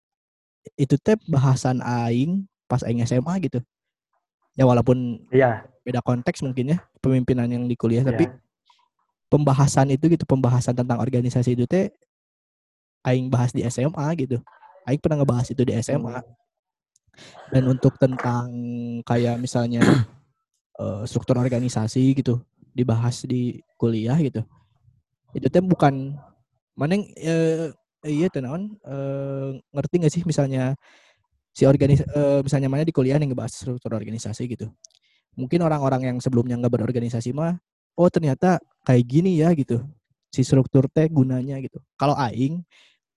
itu 0.77 0.94
teh 1.01 1.16
bahasan 1.29 1.81
aing 1.81 2.44
pas 2.68 2.83
aing 2.85 3.03
SMA 3.05 3.35
gitu. 3.46 3.61
Ya 4.59 4.68
walaupun 4.68 5.25
Iya, 5.33 5.64
beda 5.87 6.05
konteks 6.05 6.44
mungkin 6.44 6.77
ya 6.77 6.79
pemimpinan 7.01 7.49
yang 7.49 7.64
di 7.64 7.75
kuliah 7.79 8.05
tapi 8.05 8.29
iya. 8.29 8.37
pembahasan 9.33 9.88
itu 9.94 10.11
gitu 10.12 10.29
pembahasan 10.29 10.77
tentang 10.77 11.01
organisasi 11.01 11.57
itu 11.57 11.64
teh 11.64 11.88
aing 13.07 13.33
bahas 13.33 13.51
di 13.51 13.64
SMA 13.66 14.07
gitu. 14.20 14.38
Aing 14.85 15.01
pernah 15.01 15.23
ngebahas 15.23 15.49
itu 15.49 15.62
di 15.64 15.73
SMA 15.81 16.20
dan 17.51 17.62
untuk 17.66 17.99
tentang 17.99 18.49
kayak 19.03 19.37
misalnya 19.40 19.83
eh, 20.83 21.03
struktur 21.05 21.37
organisasi 21.40 22.14
gitu 22.16 22.40
dibahas 22.70 23.27
di 23.27 23.59
kuliah 23.75 24.16
gitu. 24.20 24.44
Itu 25.35 25.46
teh 25.51 25.62
bukan 25.62 26.16
mana 26.79 26.96
yang 26.96 27.05
eh, 27.18 27.75
iya 28.07 28.33
tenawan 28.33 28.73
eh, 28.81 29.61
ngerti 29.77 29.95
gak 30.01 30.13
sih 30.13 30.23
misalnya 30.25 30.73
si 31.53 31.67
organis 31.67 32.01
eh, 32.07 32.41
misalnya 32.41 32.69
mana 32.71 32.87
di 32.87 32.95
kuliah 32.95 33.19
yang 33.19 33.31
ngebahas 33.33 33.53
struktur 33.53 33.93
organisasi 33.93 34.47
gitu. 34.49 34.71
Mungkin 35.37 35.63
orang-orang 35.63 36.11
yang 36.11 36.17
sebelumnya 36.19 36.59
nggak 36.59 36.73
berorganisasi 36.81 37.31
mah 37.35 37.59
oh 37.99 38.09
ternyata 38.09 38.59
kayak 38.87 39.05
gini 39.07 39.39
ya 39.43 39.53
gitu. 39.53 39.83
Si 40.31 40.47
struktur 40.47 40.87
teh 40.89 41.11
gunanya 41.11 41.59
gitu. 41.59 41.83
Kalau 41.99 42.15
aing 42.17 42.63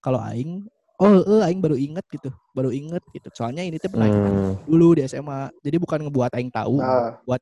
kalau 0.02 0.19
aing 0.19 0.65
oh 1.00 1.22
eh, 1.22 1.41
aing 1.48 1.62
baru 1.62 1.78
inget 1.78 2.06
gitu. 2.10 2.30
Baru 2.52 2.74
inget 2.74 3.02
gitu. 3.13 3.30
Soalnya 3.34 3.63
ini 3.63 3.78
teh 3.78 3.89
pernah 3.89 4.10
Hmm. 4.10 4.58
dulu 4.65 4.98
di 4.98 5.06
SMA 5.06 5.54
jadi 5.62 5.78
bukan 5.78 6.10
ngebuat 6.10 6.32
aing 6.38 6.52
tahu 6.52 6.82
Nah, 6.82 7.17
buat 7.24 7.41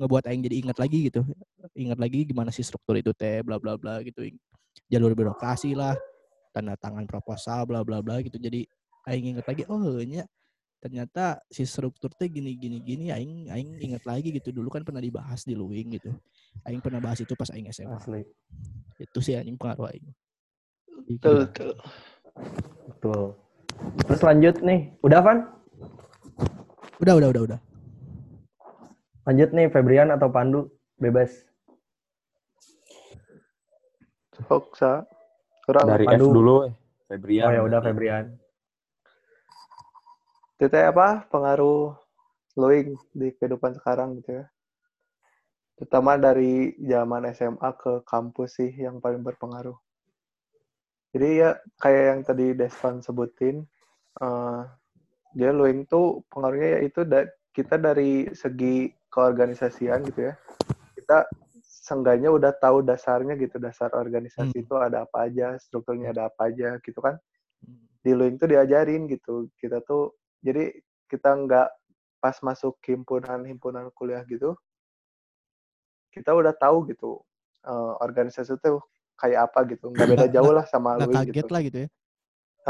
ngebuat 0.00 0.24
aing 0.30 0.42
jadi 0.46 0.56
ingat 0.62 0.76
lagi 0.78 1.10
gitu. 1.10 1.26
Ingat 1.74 1.98
lagi 1.98 2.24
gimana 2.24 2.54
sih 2.54 2.62
struktur 2.64 2.96
itu 2.96 3.10
teh 3.12 3.42
bla 3.42 3.58
bla 3.58 3.74
bla 3.76 3.98
gitu. 4.06 4.24
Jalur 4.90 5.12
birokrasi 5.14 5.74
lah 5.74 5.94
tanda 6.50 6.74
tangan 6.78 7.06
proposal 7.06 7.64
bla 7.64 7.82
bla 7.86 8.02
bla 8.02 8.20
gitu 8.20 8.36
jadi 8.36 8.66
aing 9.08 9.36
ingat 9.36 9.46
lagi 9.48 9.62
oh 9.70 10.02
nya 10.02 10.26
ternyata 10.80 11.40
si 11.52 11.68
struktur 11.68 12.08
teh 12.16 12.28
gini 12.28 12.56
gini 12.56 12.80
gini 12.80 13.12
aing 13.12 13.52
aing 13.52 13.70
ingat 13.80 14.04
lagi 14.08 14.32
gitu 14.32 14.50
dulu 14.50 14.72
kan 14.72 14.82
pernah 14.82 15.00
dibahas 15.00 15.44
di 15.44 15.52
luing 15.52 16.00
gitu 16.00 16.10
aing 16.64 16.80
pernah 16.80 16.98
bahas 16.98 17.20
itu 17.20 17.36
pas 17.36 17.52
aing 17.52 17.68
SMA 17.68 17.96
Asli. 18.00 18.24
itu 18.96 19.18
sih 19.20 19.36
anjing 19.36 19.60
pengaruh 19.60 19.92
aing 19.92 20.08
betul, 21.04 21.44
betul. 21.48 21.72
Betul. 23.00 23.22
Terus 24.04 24.20
lanjut 24.20 24.56
nih. 24.60 24.80
Udah, 25.00 25.20
Van? 25.24 25.38
udah 27.00 27.16
udah 27.16 27.28
udah 27.32 27.42
udah 27.48 27.60
Lanjut 29.24 29.56
nih, 29.56 29.72
Febrian 29.72 30.12
atau 30.12 30.28
Pandu? 30.28 30.68
Bebas. 31.00 31.32
Sok, 34.48 34.76
sa. 35.70 35.86
Kurang. 35.86 35.86
Dari 35.86 36.06
F 36.10 36.20
dulu. 36.20 36.56
Febrian. 37.06 37.46
oh 37.46 37.52
ya 37.54 37.62
udah. 37.62 37.80
Febrian. 37.82 38.26
Itu 40.58 40.66
teh 40.68 40.84
apa? 40.84 41.24
Pengaruh 41.30 41.94
Loing 42.58 42.98
di 43.14 43.30
kehidupan 43.30 43.78
sekarang 43.78 44.18
gitu 44.18 44.42
ya. 44.42 44.44
Terutama 45.78 46.18
dari 46.20 46.76
zaman 46.82 47.30
SMA 47.32 47.70
ke 47.78 48.04
kampus 48.04 48.60
sih 48.60 48.74
yang 48.74 48.98
paling 49.00 49.22
berpengaruh. 49.22 49.78
Jadi 51.14 51.28
ya 51.40 51.56
kayak 51.80 52.04
yang 52.04 52.20
tadi 52.26 52.46
Desvan 52.52 53.00
sebutin, 53.00 53.64
eh 54.20 54.62
dia 55.32 55.50
Loing 55.54 55.86
tuh 55.86 56.26
pengaruhnya 56.28 56.82
yaitu 56.82 57.06
da- 57.06 57.30
kita 57.54 57.78
dari 57.78 58.28
segi 58.34 58.90
keorganisasian 59.08 60.06
gitu 60.06 60.30
ya. 60.30 60.34
Kita 60.94 61.26
seenggaknya 61.90 62.30
udah 62.30 62.54
tahu 62.54 62.86
dasarnya 62.86 63.34
gitu, 63.34 63.58
dasar 63.58 63.90
organisasi 63.90 64.54
Hmm. 64.54 64.62
itu 64.62 64.74
ada 64.78 65.02
apa 65.02 65.26
aja, 65.26 65.58
strukturnya 65.58 66.14
ada 66.14 66.30
apa 66.30 66.46
aja 66.46 66.78
gitu 66.78 67.02
kan. 67.02 67.18
Di 68.00 68.14
Loing 68.14 68.38
tuh 68.38 68.46
diajarin 68.46 69.10
gitu. 69.10 69.50
Kita 69.58 69.82
tuh 69.82 70.14
jadi 70.38 70.70
kita 71.10 71.34
nggak 71.34 71.68
pas 72.22 72.38
masuk 72.46 72.78
himpunan-himpunan 72.86 73.90
kuliah 73.90 74.22
gitu, 74.30 74.54
kita 76.14 76.30
udah 76.30 76.54
tahu 76.54 76.86
gitu 76.86 77.18
eh, 77.66 77.92
organisasi 78.00 78.54
itu 78.54 78.78
kayak 79.18 79.50
apa 79.50 79.66
gitu, 79.68 79.90
nggak 79.90 80.08
beda 80.08 80.26
jauh 80.38 80.52
lah 80.54 80.64
sama 80.64 80.94
nggak 80.94 81.10
Loing 81.10 81.18
kaget 81.26 81.34
gitu. 81.42 81.50
lah 81.50 81.60
gitu 81.66 81.78
ya 81.82 81.88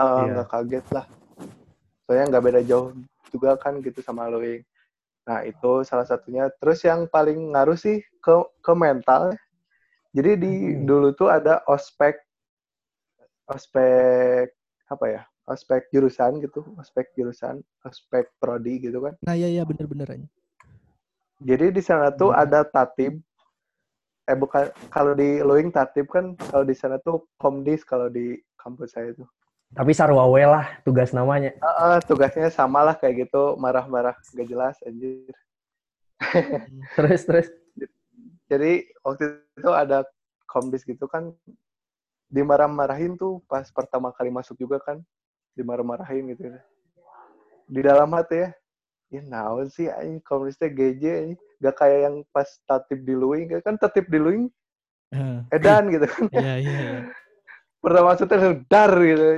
Iya. 0.00 0.32
nggak 0.32 0.48
kaget 0.48 0.86
lah. 0.94 1.04
Soalnya 2.06 2.24
nggak 2.32 2.44
beda 2.46 2.60
jauh 2.64 2.88
juga 3.34 3.50
kan 3.58 3.78
gitu 3.84 4.00
sama 4.00 4.30
Loing. 4.30 4.62
Nah 5.28 5.40
itu 5.46 5.72
salah 5.88 6.06
satunya. 6.08 6.48
Terus 6.60 6.80
yang 6.84 7.06
paling 7.08 7.52
ngaruh 7.54 7.78
sih 7.78 8.00
ke 8.24 8.34
ke 8.64 8.72
mental. 8.76 9.34
Jadi 10.16 10.30
di 10.42 10.52
Hmm. 10.74 10.86
dulu 10.88 11.08
tuh 11.14 11.28
ada 11.30 11.62
ospek 11.70 12.18
ospek 13.48 14.48
apa 14.90 15.06
ya? 15.06 15.22
Ospek 15.50 15.90
jurusan 15.90 16.38
gitu, 16.44 16.62
ospek 16.78 17.10
jurusan, 17.18 17.58
ospek 17.82 18.30
prodi 18.38 18.78
gitu 18.86 19.02
kan. 19.02 19.14
nah 19.18 19.34
iya 19.34 19.50
iya 19.50 19.62
bener-bener 19.66 20.06
anjing 20.06 20.30
Jadi 21.42 21.66
di 21.74 21.82
sana 21.82 22.12
tuh 22.14 22.30
Hmm. 22.30 22.42
ada 22.46 22.60
tatib. 22.62 23.18
Eh 24.30 24.36
bukan 24.38 24.70
kalau 24.94 25.12
di 25.18 25.42
Loing 25.42 25.74
tatib 25.74 26.06
kan 26.06 26.38
kalau 26.38 26.62
di 26.62 26.76
sana 26.76 27.02
tuh 27.02 27.26
komdis 27.40 27.82
kalau 27.82 28.06
di 28.06 28.38
kampus 28.60 28.94
saya 28.94 29.10
tuh. 29.16 29.26
Tapi 29.70 29.94
sarwawe 29.94 30.42
lah 30.50 30.66
tugas 30.82 31.14
namanya. 31.14 31.54
Ah, 31.62 31.94
ah, 31.94 31.98
tugasnya 32.02 32.50
sama 32.50 32.82
lah 32.82 32.98
kayak 32.98 33.26
gitu, 33.28 33.54
marah-marah 33.54 34.18
gak 34.34 34.48
jelas 34.50 34.76
anjir. 34.82 35.30
Terus, 36.98 37.20
terus. 37.24 37.48
Jadi 38.50 38.90
waktu 39.00 39.40
itu 39.56 39.70
ada 39.70 40.04
komdis 40.44 40.82
gitu 40.82 41.06
kan 41.06 41.30
dimarah-marahin 42.28 43.14
tuh 43.14 43.38
pas 43.46 43.64
pertama 43.70 44.10
kali 44.10 44.28
masuk 44.28 44.58
juga 44.58 44.82
kan 44.82 44.98
dimarah-marahin 45.54 46.34
gitu. 46.34 46.50
Di 47.70 47.80
dalam 47.80 48.10
hati 48.10 48.42
ya, 48.42 48.50
ya 49.14 49.22
naon 49.22 49.70
sih 49.70 49.86
anjing 49.86 50.18
komdisnya 50.20 50.66
GJ 50.66 51.04
anjing. 51.24 51.40
Gak 51.62 51.76
kayak 51.78 51.98
yang 52.10 52.16
pas 52.34 52.48
tatip 52.66 53.00
di 53.06 53.14
Luing, 53.14 53.46
kan 53.62 53.78
tatip 53.78 54.10
di 54.10 54.18
Luing 54.18 54.50
Heeh. 55.10 55.38
edan 55.50 55.90
gitu 55.90 56.06
kan 56.06 56.24
Iya, 56.34 56.54
iya, 56.58 56.78
iya. 56.86 57.00
Pertama 57.80 58.12
teh 58.12 58.60
dar 58.68 58.92
gitu. 59.00 59.28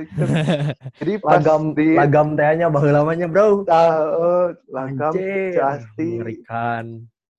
Jadi 0.99 1.13
pas 1.23 1.39
Lagam 1.39 1.71
di 1.71 1.95
lagam 1.95 2.35
tehnya 2.35 2.67
baheula 2.67 3.01
lamanya, 3.01 3.27
Bro. 3.31 3.63
ah, 3.71 4.03
eh, 4.19 4.47
lagam 4.67 5.13
Casti 5.55 6.09
Mengerikan. 6.19 6.85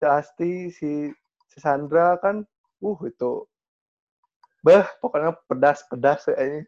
Casti 0.01 0.73
si 0.73 1.13
si 1.49 1.57
Sandra 1.61 2.17
kan 2.19 2.43
uh 2.81 2.99
itu. 3.05 3.45
Bah 4.65 4.89
pokoknya 4.99 5.37
pedas 5.45 5.85
pedas 5.87 6.25
kayaknya. 6.25 6.65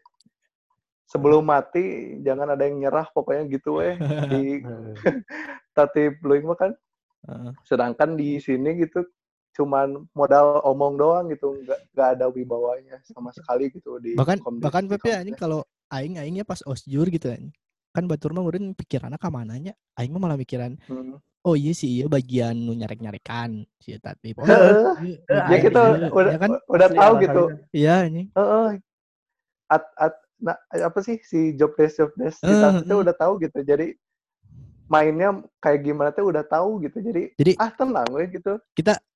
Sebelum 1.07 1.41
mati 1.41 2.19
jangan 2.21 2.53
ada 2.53 2.67
yang 2.67 2.77
nyerah 2.83 3.07
pokoknya 3.09 3.49
gitu 3.49 3.81
eh 3.81 3.97
di 4.29 4.61
tatip 5.75 6.21
luing 6.21 6.45
mah 6.45 6.57
kan. 6.57 6.71
Heeh. 7.27 7.51
sedangkan 7.67 8.15
di 8.15 8.39
sini 8.39 8.79
gitu 8.79 9.03
cuman 9.57 9.87
modal 10.11 10.61
omong 10.63 10.93
doang 10.95 11.25
gitu 11.27 11.57
nggak 11.57 11.79
nggak 11.91 12.09
ada 12.13 12.25
wibawanya 12.27 13.01
sama 13.03 13.29
sekali 13.31 13.67
gitu 13.69 13.97
di 13.97 14.13
bahkan 14.13 14.37
komdis- 14.37 14.61
bahkan 14.61 14.85
Pepe 14.85 15.09
komdis. 15.09 15.19
anjing 15.19 15.35
kalau 15.35 15.59
aing 15.89 16.15
aingnya 16.15 16.43
pas 16.43 16.61
osjur 16.63 17.07
gitu 17.07 17.27
kan 17.27 17.49
kan 17.89 18.05
batur 18.05 18.29
mah 18.29 18.41
meureun 18.41 18.71
pikiranna 18.71 19.15
ka 19.15 19.27
mananya 19.27 19.73
aing 19.95 20.09
mah 20.09 20.21
malah 20.21 20.35
mikiran 20.35 20.77
Hmm. 20.85 21.17
oh 21.41 21.53
iya 21.53 21.71
sih 21.71 21.89
iya 21.91 22.05
bagian 22.05 22.53
nu 22.55 22.71
nyarek-nyarekan 22.71 23.49
si 23.75 23.97
tatip 23.97 24.37
oh 24.37 24.45
Heeh. 24.45 24.85
iya, 25.01 25.17
Ya, 25.25 25.33
ya 25.33 25.45
iya, 25.47 25.57
kita 25.59 25.81
iya, 25.95 26.07
udah 26.07 26.29
iya 26.29 26.37
kan 26.37 26.51
udah 26.67 26.87
tahu 26.87 26.97
alasannya. 27.11 27.23
gitu 27.23 27.43
iya 27.73 27.93
anjing 28.03 28.27
Heeh. 28.31 28.69
at 29.67 29.83
at 29.97 30.13
nah 30.37 30.53
apa 30.69 30.99
sih 31.01 31.17
si 31.19 31.39
job 31.51 31.73
desk 31.73 31.97
job 31.97 32.11
desk 32.13 32.37
kita 32.39 32.79
itu 32.79 32.93
eh. 32.93 33.01
udah 33.01 33.15
tahu 33.15 33.41
gitu 33.41 33.57
jadi 33.59 33.97
mainnya 34.85 35.29
kayak 35.57 35.81
gimana 35.81 36.09
tuh 36.11 36.29
udah 36.29 36.43
tahu 36.43 36.79
gitu 36.79 37.01
jadi 37.01 37.33
Jadi- 37.33 37.57
ah 37.57 37.67
tenang 37.69 38.07
we 38.09 38.23
gitu 38.29 38.55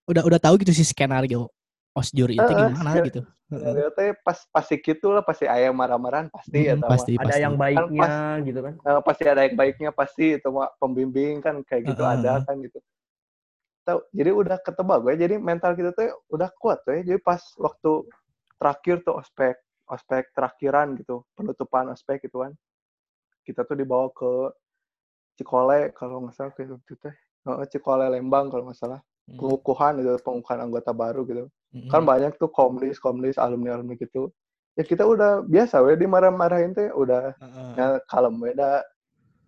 udah 0.10 0.24
udah 0.26 0.40
tahu 0.42 0.56
gitu 0.62 0.74
sih 0.74 0.88
skenario 0.88 1.50
osjur 1.94 2.30
itu 2.32 2.42
Heeh, 2.42 2.70
gimana 2.72 3.04
gitu. 3.04 3.22
ternyata 3.52 4.02
pas 4.24 4.40
pasti 4.48 4.80
gitu 4.80 5.12
lah 5.12 5.20
pasti 5.28 5.44
ayam 5.44 5.76
marah-marahan 5.76 6.32
pasti 6.32 6.72
ya 6.72 6.80
Mm, 6.80 6.82
tahu 6.82 6.92
pasti 6.96 7.12
Ada 7.20 7.26
pasti. 7.28 7.42
yang 7.44 7.54
baiknya 7.60 8.12
gitu 8.48 8.60
kan. 8.64 8.74
Eh, 8.82 9.02
pasti 9.04 9.24
ada 9.28 9.42
yang 9.44 9.56
baiknya 9.60 9.90
pasti 9.92 10.26
itu 10.40 10.48
mah 10.50 10.70
pembimbing 10.80 11.44
kan 11.44 11.56
kayak 11.68 11.92
gitu 11.92 12.02
Heeh, 12.08 12.16
ada 12.16 12.34
kan 12.48 12.56
gitu. 12.64 12.80
Tahu 13.84 14.00
jadi 14.14 14.32
udah 14.32 14.58
ketebak 14.62 14.98
gue 15.04 15.14
jadi 15.20 15.36
mental 15.42 15.74
kita 15.76 15.92
tuh 15.92 16.14
udah 16.32 16.50
kuat 16.62 16.80
tuh 16.86 16.96
ya 16.96 17.02
jadi 17.04 17.20
pas 17.20 17.42
waktu 17.60 17.92
terakhir 18.62 19.02
tuh 19.04 19.18
ospek 19.20 19.58
ospek 19.90 20.24
terakhiran 20.38 20.94
gitu 20.96 21.26
penutupan 21.34 21.90
ospek 21.92 22.22
gitu 22.24 22.46
kan 22.46 22.54
kita 23.44 23.66
tuh 23.66 23.74
dibawa 23.76 24.08
ke 24.14 24.54
Cikole 25.36 25.90
kalau 25.98 26.22
nggak 26.24 26.36
salah 26.38 26.54
kayak 26.54 26.78
gitu 26.86 26.94
teh. 27.02 27.16
Heeh, 27.50 27.66
Cikole 27.74 28.06
Lembang 28.14 28.54
kalau 28.54 28.70
nggak 28.70 28.78
salah. 28.80 29.02
Hmm, 29.02 29.11
pengukuhan 29.38 29.92
gitu 30.00 30.10
pengukuhan 30.24 30.60
anggota 30.64 30.92
baru 30.92 31.22
gitu. 31.28 31.46
Hmm. 31.72 31.88
kan 31.88 32.04
banyak 32.04 32.36
tuh 32.36 32.52
komdis 32.52 33.00
komdis 33.00 33.40
alumni 33.40 33.80
alumni 33.80 33.96
gitu. 33.96 34.28
Ya 34.76 34.84
kita 34.84 35.08
udah 35.08 35.44
biasa 35.48 35.80
we 35.84 35.96
dimarah-marahin 35.96 36.76
teh 36.76 36.92
udah. 36.92 37.32
Heeh. 37.40 37.72
ya 37.80 37.86
kalem 38.12 38.36
we 38.40 38.52
dah. 38.52 38.84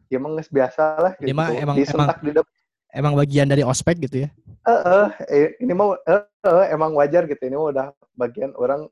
Ya 0.07 0.21
emang 0.21 0.39
biasa 0.39 0.83
lah 0.99 1.13
gitu 1.19 1.35
mah 1.35 1.51
emang- 1.51 1.75
disentak 1.79 2.23
di 2.23 2.31
depan 2.31 2.53
emang 2.93 3.17
bagian 3.17 3.49
dari 3.49 3.65
ospek 3.65 3.97
gitu 4.05 4.23
ya? 4.23 4.29
Eh 4.63 4.81
eh, 4.87 5.07
eh, 5.27 5.49
ini 5.59 5.73
mau 5.75 5.97
eh, 5.97 6.23
eh, 6.23 6.65
emang 6.71 6.93
wajar 6.95 7.27
gitu. 7.27 7.41
Ini 7.41 7.57
mah 7.57 7.67
udah 7.73 7.85
bagian 8.15 8.53
orang 8.55 8.87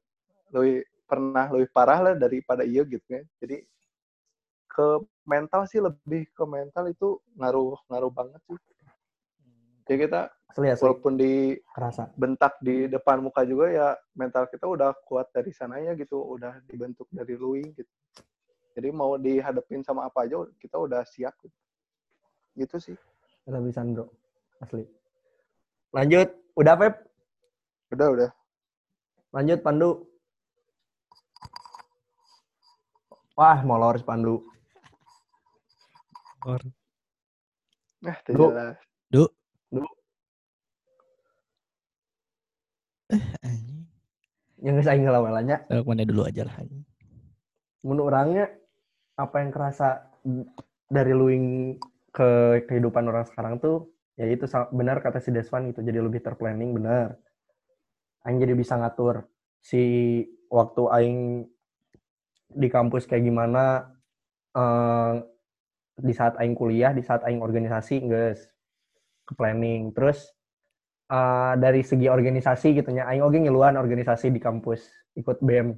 lebih 0.52 0.84
pernah 1.06 1.48
lebih 1.48 1.70
parah 1.72 2.00
lah 2.02 2.14
daripada 2.18 2.66
iya 2.66 2.84
gitu 2.84 3.06
ya. 3.08 3.22
Jadi 3.40 3.64
ke 4.68 4.88
mental 5.24 5.70
sih 5.70 5.80
lebih 5.80 6.28
ke 6.34 6.44
mental 6.44 6.90
itu 6.90 7.22
ngaruh 7.38 7.78
ngaruh 7.88 8.12
banget 8.12 8.42
sih. 8.50 8.58
Jadi 9.88 9.98
kita 10.10 10.28
Asli 10.52 10.68
asli 10.68 10.84
walaupun 10.84 11.16
di 11.16 11.56
kerasa. 11.72 12.12
bentak 12.20 12.60
di 12.60 12.92
depan 12.92 13.24
muka 13.24 13.48
juga 13.48 13.72
ya 13.72 13.88
mental 14.20 14.52
kita 14.52 14.68
udah 14.68 14.92
kuat 15.08 15.32
dari 15.32 15.56
sananya 15.56 15.96
gitu 15.96 16.20
udah 16.20 16.60
dibentuk 16.68 17.08
dari 17.08 17.40
luing 17.40 17.72
gitu 17.72 17.88
jadi 18.76 18.92
mau 18.92 19.16
dihadapin 19.16 19.80
sama 19.80 20.12
apa 20.12 20.28
aja 20.28 20.44
kita 20.60 20.76
udah 20.76 21.08
siap 21.08 21.32
gitu, 21.40 21.56
gitu 22.60 22.78
sih 22.84 22.98
Lebih 23.50 23.74
Sandro. 23.74 24.06
Asli. 24.62 24.86
Lanjut, 25.90 26.30
udah 26.54 26.76
Pep? 26.78 26.94
udah 27.92 28.08
udah 28.14 28.30
Lanjut 29.34 29.60
Pandu. 29.66 30.06
Wah, 33.34 33.60
molor 33.66 33.98
si 33.98 34.06
Pandu. 34.06 34.46
nah 38.02 38.18
Du. 38.30 38.50
jelas 38.50 38.78
anjing. 43.42 43.84
Yang 44.62 44.74
geus 44.82 44.90
aing 44.94 45.04
ngelawelanya, 45.06 45.58
Taruh 45.66 45.86
mana 45.86 46.06
dulu 46.06 46.22
aja 46.26 46.46
lah 46.46 46.56
anjing. 46.62 46.86
menurut 47.82 48.14
orangnya 48.14 48.46
apa 49.18 49.42
yang 49.42 49.50
kerasa 49.50 50.06
dari 50.86 51.14
luing 51.18 51.78
ke 52.14 52.62
kehidupan 52.70 53.10
orang 53.10 53.26
sekarang 53.26 53.58
tuh 53.58 53.90
ya 54.20 54.30
itu 54.30 54.46
benar 54.70 55.02
kata 55.02 55.18
si 55.18 55.34
Desvan 55.34 55.74
gitu 55.74 55.82
jadi 55.82 55.98
lebih 55.98 56.22
terplanning 56.22 56.78
benar. 56.78 57.18
Aing 58.22 58.38
jadi 58.38 58.54
bisa 58.54 58.78
ngatur 58.78 59.26
si 59.66 59.82
waktu 60.54 60.84
aing 60.94 61.20
di 62.54 62.68
kampus 62.70 63.10
kayak 63.10 63.26
gimana 63.26 63.90
eh, 64.54 65.14
di 65.98 66.14
saat 66.14 66.38
aing 66.38 66.54
kuliah 66.54 66.94
di 66.94 67.02
saat 67.02 67.26
aing 67.26 67.42
organisasi 67.42 67.98
guys 68.06 68.46
ke 69.26 69.34
planning. 69.34 69.90
Terus 69.90 70.30
eh, 71.12 71.54
dari 71.60 71.84
segi 71.84 72.08
organisasi 72.08 72.80
gitu 72.80 72.90
nya 72.96 73.06
aing 73.12 73.22
oge 73.22 73.44
ngiluan 73.44 73.76
organisasi 73.76 74.32
di 74.32 74.40
kampus 74.40 74.88
ikut 75.20 75.44
BEM 75.44 75.76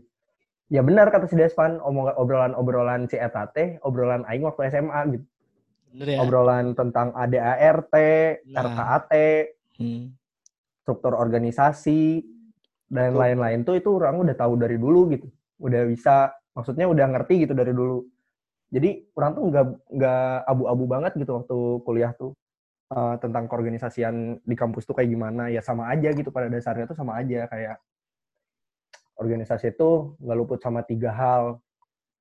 ya 0.70 0.86
benar 0.86 1.10
kata 1.10 1.26
si 1.26 1.36
Desvan 1.36 1.82
omong 1.82 2.14
obrolan-obrolan 2.16 3.10
si 3.10 3.18
eta 3.18 3.50
teh 3.50 3.82
obrolan 3.82 4.24
aing 4.30 4.46
waktu 4.46 4.70
SMA 4.70 5.02
gitu 5.18 5.26
bener 5.94 6.08
ya 6.10 6.18
obrolan 6.26 6.74
tentang 6.74 7.14
ADART, 7.14 7.94
Nah. 8.50 8.62
RKAT, 8.66 9.14
Hmm. 9.78 10.14
struktur 10.82 11.18
organisasi 11.18 12.22
dan 12.94 13.18
lain-lain 13.18 13.66
tuh 13.66 13.78
itu 13.78 13.90
orang 13.98 14.22
udah 14.22 14.38
tahu 14.38 14.54
dari 14.54 14.78
dulu 14.78 15.10
gitu. 15.14 15.26
Udah 15.58 15.82
bisa 15.90 16.30
maksudnya 16.54 16.86
udah 16.86 17.10
ngerti 17.10 17.46
gitu 17.48 17.58
dari 17.58 17.74
dulu. 17.74 18.06
Jadi 18.70 19.10
orang 19.18 19.32
tuh 19.34 19.44
nggak 19.50 19.66
nggak 19.98 20.26
abu-abu 20.46 20.84
banget 20.86 21.12
gitu 21.18 21.32
waktu 21.42 21.58
kuliah 21.86 22.12
tuh 22.14 22.38
eh, 22.92 23.16
tentang 23.24 23.48
keorganisasian 23.48 24.44
di 24.44 24.56
kampus 24.58 24.84
tuh 24.84 24.96
kayak 24.98 25.10
gimana 25.12 25.48
ya 25.48 25.64
sama 25.64 25.88
aja 25.88 26.12
gitu 26.12 26.34
pada 26.34 26.52
dasarnya 26.52 26.90
tuh 26.92 26.98
sama 26.98 27.16
aja 27.22 27.48
kayak 27.48 27.78
organisasi 29.20 29.78
itu 29.78 30.18
nggak 30.20 30.38
luput 30.38 30.60
sama 30.60 30.82
tiga 30.84 31.14
hal 31.14 31.64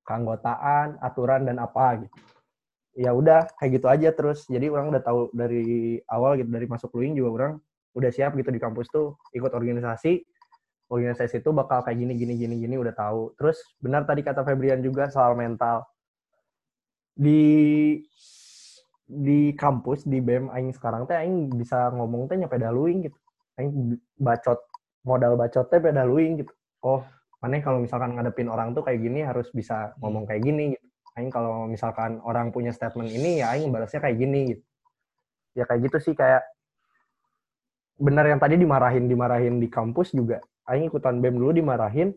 keanggotaan, 0.07 0.99
aturan 0.99 1.47
dan 1.47 1.63
apa 1.63 2.07
gitu. 2.07 2.17
Ya 2.93 3.17
udah 3.17 3.49
kayak 3.57 3.81
gitu 3.81 3.87
aja 3.89 4.09
terus. 4.13 4.45
Jadi 4.51 4.69
orang 4.69 4.93
udah 4.93 5.03
tahu 5.03 5.33
dari 5.33 5.97
awal 6.11 6.37
gitu 6.37 6.51
dari 6.53 6.67
masuk 6.69 6.93
luing 6.93 7.17
juga 7.17 7.31
orang 7.33 7.53
udah 7.97 8.11
siap 8.13 8.37
gitu 8.37 8.53
di 8.53 8.61
kampus 8.61 8.93
tuh 8.93 9.17
ikut 9.33 9.49
organisasi. 9.49 10.21
Organisasi 10.93 11.41
itu 11.41 11.51
bakal 11.57 11.81
kayak 11.81 11.97
gini 11.97 12.13
gini 12.21 12.35
gini 12.37 12.55
gini 12.61 12.75
udah 12.77 12.93
tahu. 12.93 13.33
Terus 13.41 13.57
benar 13.81 14.05
tadi 14.05 14.21
kata 14.21 14.45
Febrian 14.45 14.85
juga 14.85 15.09
soal 15.09 15.33
mental. 15.33 15.89
Di 17.17 17.41
di 19.13 19.53
kampus 19.53 20.09
di 20.09 20.25
BEM 20.25 20.49
aing 20.49 20.73
sekarang 20.73 21.05
teh 21.05 21.13
aing 21.13 21.53
bisa 21.53 21.93
ngomong 21.93 22.33
teh 22.33 22.41
nyampe 22.41 22.57
daluing 22.57 23.05
gitu. 23.05 23.19
Aing 23.61 24.01
bacot 24.17 24.57
modal 25.05 25.37
bacot 25.37 25.69
teh 25.69 25.77
beda 25.77 26.09
luing 26.09 26.41
gitu. 26.41 26.53
Oh, 26.83 27.05
mana 27.45 27.61
kalau 27.61 27.85
misalkan 27.85 28.17
ngadepin 28.17 28.49
orang 28.49 28.73
tuh 28.73 28.83
kayak 28.83 29.05
gini 29.05 29.21
harus 29.23 29.53
bisa 29.53 29.93
ngomong 30.01 30.25
kayak 30.25 30.43
gini 30.43 30.73
gitu. 30.73 30.87
Aing 31.21 31.29
kalau 31.29 31.69
misalkan 31.69 32.25
orang 32.25 32.49
punya 32.49 32.73
statement 32.73 33.13
ini 33.13 33.45
ya 33.45 33.53
aing 33.53 33.69
balasnya 33.69 34.01
kayak 34.01 34.17
gini 34.17 34.41
gitu. 34.57 34.63
Ya 35.53 35.69
kayak 35.69 35.93
gitu 35.93 35.99
sih 36.01 36.15
kayak 36.17 36.49
benar 38.01 38.25
yang 38.25 38.41
tadi 38.41 38.57
dimarahin 38.57 39.05
dimarahin 39.07 39.61
di 39.61 39.69
kampus 39.69 40.17
juga. 40.17 40.41
Aing 40.65 40.89
ikutan 40.89 41.21
BEM 41.21 41.37
dulu 41.37 41.53
dimarahin. 41.53 42.17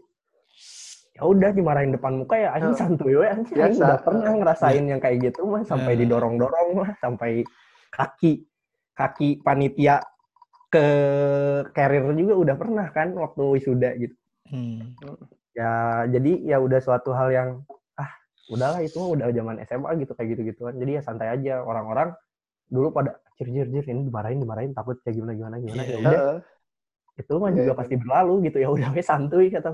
Ya 1.15 1.23
udah 1.23 1.49
dimarahin 1.49 1.95
depan 1.95 2.19
muka 2.19 2.35
ya 2.35 2.51
Oh. 2.59 2.75
santuy 2.75 3.15
we 3.15 3.23
aing 3.23 3.47
Biasa. 3.47 3.79
udah 3.79 3.99
pernah 4.03 4.31
ngerasain 4.35 4.83
yang 4.83 4.99
kayak 4.99 5.31
gitu 5.31 5.47
mah 5.47 5.63
sampai 5.63 5.95
Eh. 5.95 5.99
didorong-dorong 6.03 6.67
mah 6.75 6.91
sampai 6.99 7.47
kaki 7.87 8.43
kaki 8.91 9.39
panitia 9.39 10.03
ke 10.67 10.85
carrier 11.71 12.03
juga 12.11 12.35
udah 12.35 12.55
pernah 12.55 12.87
kan 12.91 13.15
waktu 13.15 13.41
wisuda 13.49 13.95
gitu 13.95 14.15
Hmm. 14.45 14.91
ya 15.55 16.03
jadi 16.05 16.31
ya 16.45 16.57
udah 16.59 16.77
suatu 16.77 17.09
hal 17.09 17.31
yang 17.31 17.49
ah 17.95 18.11
udahlah 18.45 18.77
itu 18.79 18.99
mah 18.99 19.09
udah 19.15 19.25
zaman 19.31 19.55
SMA 19.63 19.89
gitu 19.97 20.11
kayak 20.13 20.35
gitu 20.35 20.41
gituan 20.45 20.75
jadi 20.75 20.99
ya 20.99 21.01
santai 21.01 21.31
aja 21.31 21.63
orang-orang 21.63 22.11
dulu 22.67 22.91
pada 22.91 23.17
jir 23.33 23.47
jir 23.49 23.65
jir 23.65 23.85
ini 23.87 24.03
dimarahin 24.03 24.37
dimarahin 24.37 24.69
takut 24.69 24.99
kayak 24.99 25.15
gimana 25.15 25.33
gimana 25.33 25.55
gimana 25.57 25.81
Iya, 25.81 25.89
ya 25.89 25.97
udah 25.97 26.11
Heeh. 26.13 26.37
itu 27.15 27.33
mah 27.33 27.49
Iya, 27.49 27.57
juga 27.57 27.71
iya. 27.71 27.79
pasti 27.79 27.95
berlalu 27.95 28.33
gitu 28.45 28.57
ya 28.59 28.67
udah 28.69 28.89
we 28.91 29.01
santuy 29.09 29.47
kata 29.47 29.69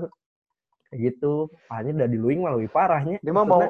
gitu 0.92 1.48
hanya 1.72 2.04
udah 2.04 2.08
diluing 2.08 2.40
mah 2.44 2.52
lebih 2.56 2.70
parahnya 2.70 3.16
dia 3.20 3.32
mah 3.32 3.46
mau 3.48 3.62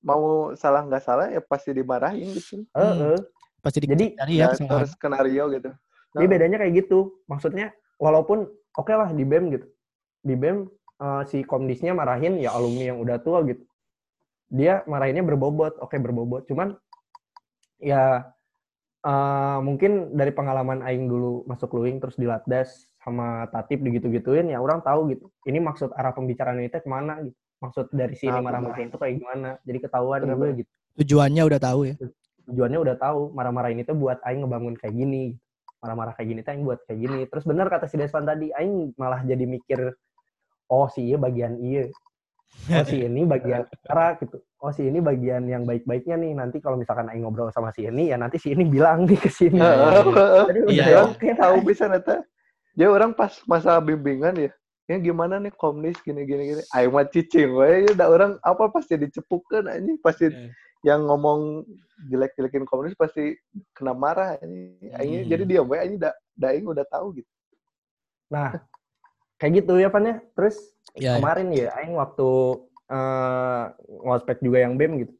mau 0.00 0.54
salah 0.54 0.86
nggak 0.86 1.02
salah 1.04 1.26
ya 1.28 1.40
pasti 1.42 1.74
dimarahin 1.74 2.32
gitu 2.32 2.64
eh, 2.72 3.16
eh. 3.16 3.20
Pasti 3.62 3.78
di 3.78 3.88
jadi 3.94 4.06
ya 4.18 4.50
ya 4.50 4.58
terus 4.58 4.98
skenario 4.98 5.46
gitu 5.54 5.70
Jadi 6.12 6.26
bedanya 6.28 6.60
kayak 6.60 6.84
gitu. 6.84 7.24
Maksudnya 7.24 7.72
walaupun 7.96 8.44
oke 8.76 8.92
lah 8.92 9.08
di 9.16 9.24
BEM 9.24 9.48
gitu. 9.56 9.66
di 10.22 10.38
BEM 10.38 10.70
uh, 11.02 11.26
si 11.26 11.42
komdisnya 11.42 11.96
marahin 11.96 12.38
ya 12.38 12.54
alumni 12.54 12.92
yang 12.92 13.00
udah 13.00 13.16
tua 13.24 13.42
gitu. 13.48 13.64
Dia 14.52 14.84
marahinnya 14.84 15.24
berbobot, 15.24 15.80
oke 15.80 15.96
berbobot. 15.96 16.44
Cuman 16.46 16.76
ya 17.80 18.28
uh, 19.02 19.58
mungkin 19.64 20.14
dari 20.14 20.30
pengalaman 20.30 20.84
aing 20.84 21.08
dulu 21.08 21.42
masuk 21.48 21.74
luing 21.74 21.96
terus 21.98 22.14
di 22.20 22.28
latdas 22.28 22.91
sama 23.02 23.50
tatip 23.50 23.82
digitu-gituin 23.82 24.46
ya 24.54 24.62
orang 24.62 24.78
tahu 24.80 25.10
gitu. 25.10 25.26
Ini 25.44 25.58
maksud 25.58 25.90
arah 25.92 26.14
pembicaraan 26.14 26.62
itu 26.62 26.78
ke 26.78 26.86
mana 26.86 27.18
gitu. 27.26 27.34
Maksud 27.62 27.94
dari 27.94 28.14
sini 28.18 28.34
Ah, 28.34 28.42
marah-marahin 28.42 28.90
itu 28.90 28.98
kayak 28.98 29.14
gimana. 29.22 29.50
Jadi 29.62 29.78
ketahuan 29.82 30.22
juga 30.26 30.48
gitu. 30.54 30.70
Tujuannya 31.02 31.42
udah 31.46 31.60
tahu 31.62 31.80
ya. 31.90 31.94
Tujuannya 32.50 32.78
udah 32.78 32.96
tahu 32.98 33.20
marah-marahin 33.34 33.82
itu 33.82 33.94
buat 33.94 34.18
aing 34.26 34.42
ngebangun 34.46 34.74
kayak 34.78 34.94
gini. 34.94 35.38
Marah-marah 35.82 36.14
kayak 36.14 36.28
gini 36.30 36.40
tuh 36.42 36.50
aing 36.54 36.64
buat 36.66 36.80
kayak 36.86 36.98
gini. 36.98 37.20
Terus 37.26 37.44
bener 37.46 37.66
kata 37.70 37.86
si 37.90 37.98
Desvan 37.98 38.26
tadi, 38.26 38.50
aing 38.54 38.94
malah 38.98 39.22
jadi 39.22 39.46
mikir 39.46 39.94
oh 40.70 40.86
si 40.90 41.10
iya 41.10 41.18
bagian 41.18 41.58
iya. 41.58 41.86
Oh 42.70 42.84
si 42.86 43.02
ini 43.02 43.22
bagian 43.26 43.66
cara 43.86 44.14
gitu. 44.18 44.42
Oh 44.62 44.70
si 44.70 44.86
ini 44.86 44.98
bagian 45.02 45.46
yang 45.46 45.62
baik-baiknya 45.66 46.18
nih. 46.18 46.34
Nanti 46.38 46.58
kalau 46.62 46.78
misalkan 46.78 47.10
aing 47.10 47.26
ngobrol 47.26 47.50
sama 47.50 47.70
si 47.74 47.86
ini 47.86 48.10
ya 48.10 48.18
nanti 48.18 48.38
si 48.42 48.54
ini 48.54 48.62
bilang 48.66 49.06
nih 49.06 49.18
ke 49.18 49.30
sini. 49.30 49.58
Jadi 49.58 50.60
udah 50.66 50.70
Iya. 50.70 51.02
kayak 51.18 51.38
tahu 51.38 51.56
bisa 51.66 51.86
neta 51.90 52.22
dia 52.72 52.88
orang 52.88 53.12
pas 53.12 53.32
masa 53.44 53.76
bimbingan 53.78 54.36
ya 54.36 54.50
ya 54.88 54.96
gimana 54.98 55.38
nih 55.38 55.52
komnis 55.54 55.96
gini 56.02 56.24
gini 56.24 56.42
gini 56.52 56.62
ayo 56.74 56.88
mah 56.90 57.06
cicing 57.06 57.52
ya 57.54 57.92
udah 57.94 58.08
orang 58.08 58.32
apa 58.42 58.68
pasti 58.68 58.98
dicepukan 58.98 59.68
anjing 59.68 59.96
pasti 60.00 60.28
Iya. 60.28 60.50
yang 60.82 61.06
ngomong 61.06 61.62
jelek-jelekin 62.10 62.66
komunis 62.66 62.98
pasti 62.98 63.38
kena 63.70 63.94
marah 63.94 64.34
anjing 64.42 64.74
Aing 64.98 65.22
Hmm. 65.22 65.30
jadi 65.30 65.42
dia 65.46 65.60
we 65.62 65.78
anjing 65.78 66.00
da, 66.00 66.10
daing 66.34 66.66
udah 66.66 66.82
tahu 66.90 67.22
gitu 67.22 67.30
Nah, 68.32 68.56
kayak 69.36 69.60
gitu 69.60 69.76
ya 69.76 69.92
Pan 69.92 70.08
ya. 70.08 70.16
Terus 70.32 70.56
Ya, 70.92 71.12
ya. 71.12 71.20
kemarin 71.20 71.48
ya 71.52 71.68
aing 71.76 71.92
waktu 71.96 72.28
eh 72.88 73.64
ngospek 74.04 74.40
juga 74.40 74.60
yang 74.60 74.76
BEM 74.76 75.04
gitu. 75.04 75.14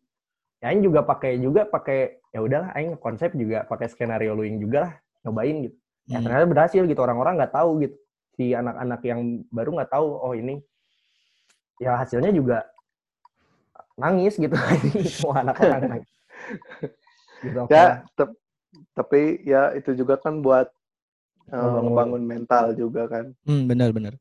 Ya 0.61 0.73
aing 0.73 0.81
juga 0.81 1.01
pakai 1.01 1.37
juga 1.37 1.65
pakai 1.65 2.21
ya 2.29 2.41
udahlah 2.41 2.73
aing 2.73 2.97
konsep 2.97 3.33
juga 3.33 3.65
pakai 3.65 3.93
skenario 3.93 4.33
luing 4.33 4.61
juga 4.61 4.79
lah 4.89 4.93
nyobain 5.25 5.69
gitu. 5.69 5.77
Ya 6.05 6.19
Hmm. 6.19 6.25
ternyata 6.27 6.47
berhasil 6.51 6.83
gitu 6.83 7.01
orang-orang 7.01 7.39
nggak 7.39 7.55
tahu 7.55 7.71
gitu. 7.87 7.97
Si 8.35 8.57
anak-anak 8.57 9.01
yang 9.05 9.21
baru 9.53 9.71
nggak 9.77 9.93
tahu 9.93 10.07
oh 10.19 10.33
ini 10.35 10.59
ya 11.79 11.99
hasilnya 11.99 12.33
juga 12.33 12.67
nangis 13.95 14.35
gitu. 14.37 14.53
Semua 15.21 15.43
anak-anak 15.47 15.81
nangis. 15.87 16.11
Gitu, 17.43 17.59
ya 17.71 18.07
tep- 18.15 18.39
tapi 18.95 19.43
ya 19.43 19.75
itu 19.75 19.93
juga 19.93 20.17
kan 20.17 20.41
buat 20.41 20.71
Ngebangun. 21.53 21.85
ngebangun 21.91 22.23
mental 22.25 22.65
juga 22.73 23.03
kan 23.11 23.35
Hmm, 23.45 23.67
benar 23.69 23.91
benar. 23.93 24.15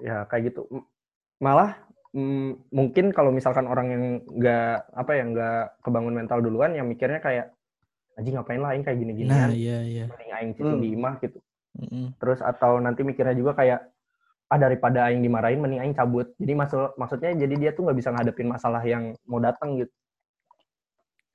ya 0.00 0.24
kayak 0.30 0.54
gitu 0.54 0.64
malah 1.36 1.76
mm, 2.14 2.70
mungkin 2.72 3.10
kalau 3.12 3.28
misalkan 3.28 3.66
orang 3.68 3.86
yang 3.92 4.04
nggak 4.24 4.88
apa 4.94 5.12
ya 5.12 5.24
nggak 5.26 5.62
kebangun 5.84 6.14
mental 6.16 6.38
duluan 6.40 6.72
yang 6.72 6.86
mikirnya 6.88 7.18
kayak 7.18 7.52
anjing 8.22 8.38
ngapain 8.38 8.62
lah 8.62 8.70
aing 8.72 8.86
kayak 8.86 8.98
gini-gini 9.02 9.26
Nah, 9.28 9.50
iya 9.50 9.78
iya. 9.82 10.04
mending 10.06 10.30
aing 10.30 10.50
cicing 10.54 10.78
Hmm. 10.78 10.84
di 10.86 10.88
imah 10.94 11.14
gitu. 11.18 11.38
Mm-mm. 11.72 12.06
terus 12.20 12.44
atau 12.44 12.76
nanti 12.78 13.00
mikirnya 13.00 13.32
juga 13.32 13.56
kayak 13.56 13.80
ah 14.52 14.58
daripada 14.60 15.08
aing 15.08 15.24
dimarahin 15.24 15.58
mending 15.58 15.80
aing 15.80 15.96
cabut. 15.96 16.28
Jadi 16.36 16.52
maksud 16.52 16.94
maksudnya 16.94 17.32
jadi 17.32 17.54
dia 17.56 17.70
tuh 17.72 17.88
nggak 17.88 17.96
bisa 17.96 18.12
ngadepin 18.12 18.46
masalah 18.46 18.84
yang 18.84 19.16
mau 19.24 19.40
datang 19.40 19.80
gitu. 19.80 19.88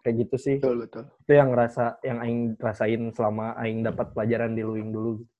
Kayak 0.05 0.15
gitu 0.23 0.35
sih. 0.37 0.55
Betul 0.61 0.85
betul. 0.85 1.03
Itu 1.25 1.31
yang 1.33 1.49
ngerasa 1.49 1.97
yang 2.05 2.21
aing 2.21 2.39
rasain 2.61 3.01
selama 3.11 3.57
aing 3.57 3.81
dapat 3.81 4.13
pelajaran 4.13 4.53
di 4.53 4.61
luing 4.61 4.93
dulu 4.93 5.19
gitu. 5.19 5.33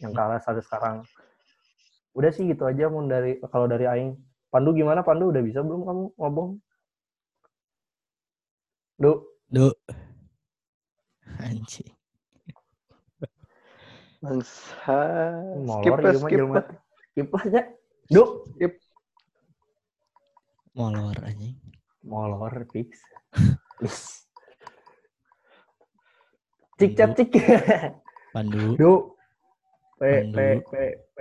yang 0.00 0.16
kalah 0.16 0.40
sampai 0.40 0.64
sekarang. 0.64 0.96
Udah 2.16 2.32
sih 2.32 2.48
gitu 2.48 2.64
aja 2.64 2.88
mun 2.88 3.06
dari 3.06 3.36
kalau 3.52 3.68
dari 3.68 3.84
aing. 3.84 4.16
Pandu 4.48 4.72
gimana? 4.72 5.04
Pandu 5.04 5.28
udah 5.28 5.44
bisa 5.44 5.60
belum 5.60 5.84
kamu 5.84 6.04
ngomong? 6.16 6.48
Du 8.96 9.12
Duh. 9.52 9.76
Anjing. 11.38 11.94
bangsa 14.18 14.98
skip 15.78 15.94
lah 15.94 16.14
skip 16.18 16.42
lah. 16.50 16.66
Skip 17.14 17.28
lah 17.30 17.44
ya 17.54 17.62
Du 18.10 18.42
skip. 18.54 18.72
Molor 20.74 21.14
anjing. 21.22 21.54
molor 22.02 22.54
fix. 22.74 22.98
Wis. 23.78 24.26
cik 26.78 26.98
cap 26.98 27.14
cik 27.14 27.30
Pandu. 28.34 28.74
Du 28.74 29.14
P 29.98 30.02
Pandu. 30.02 30.34
P 30.34 30.42
P 30.66 30.74
P 31.14 31.18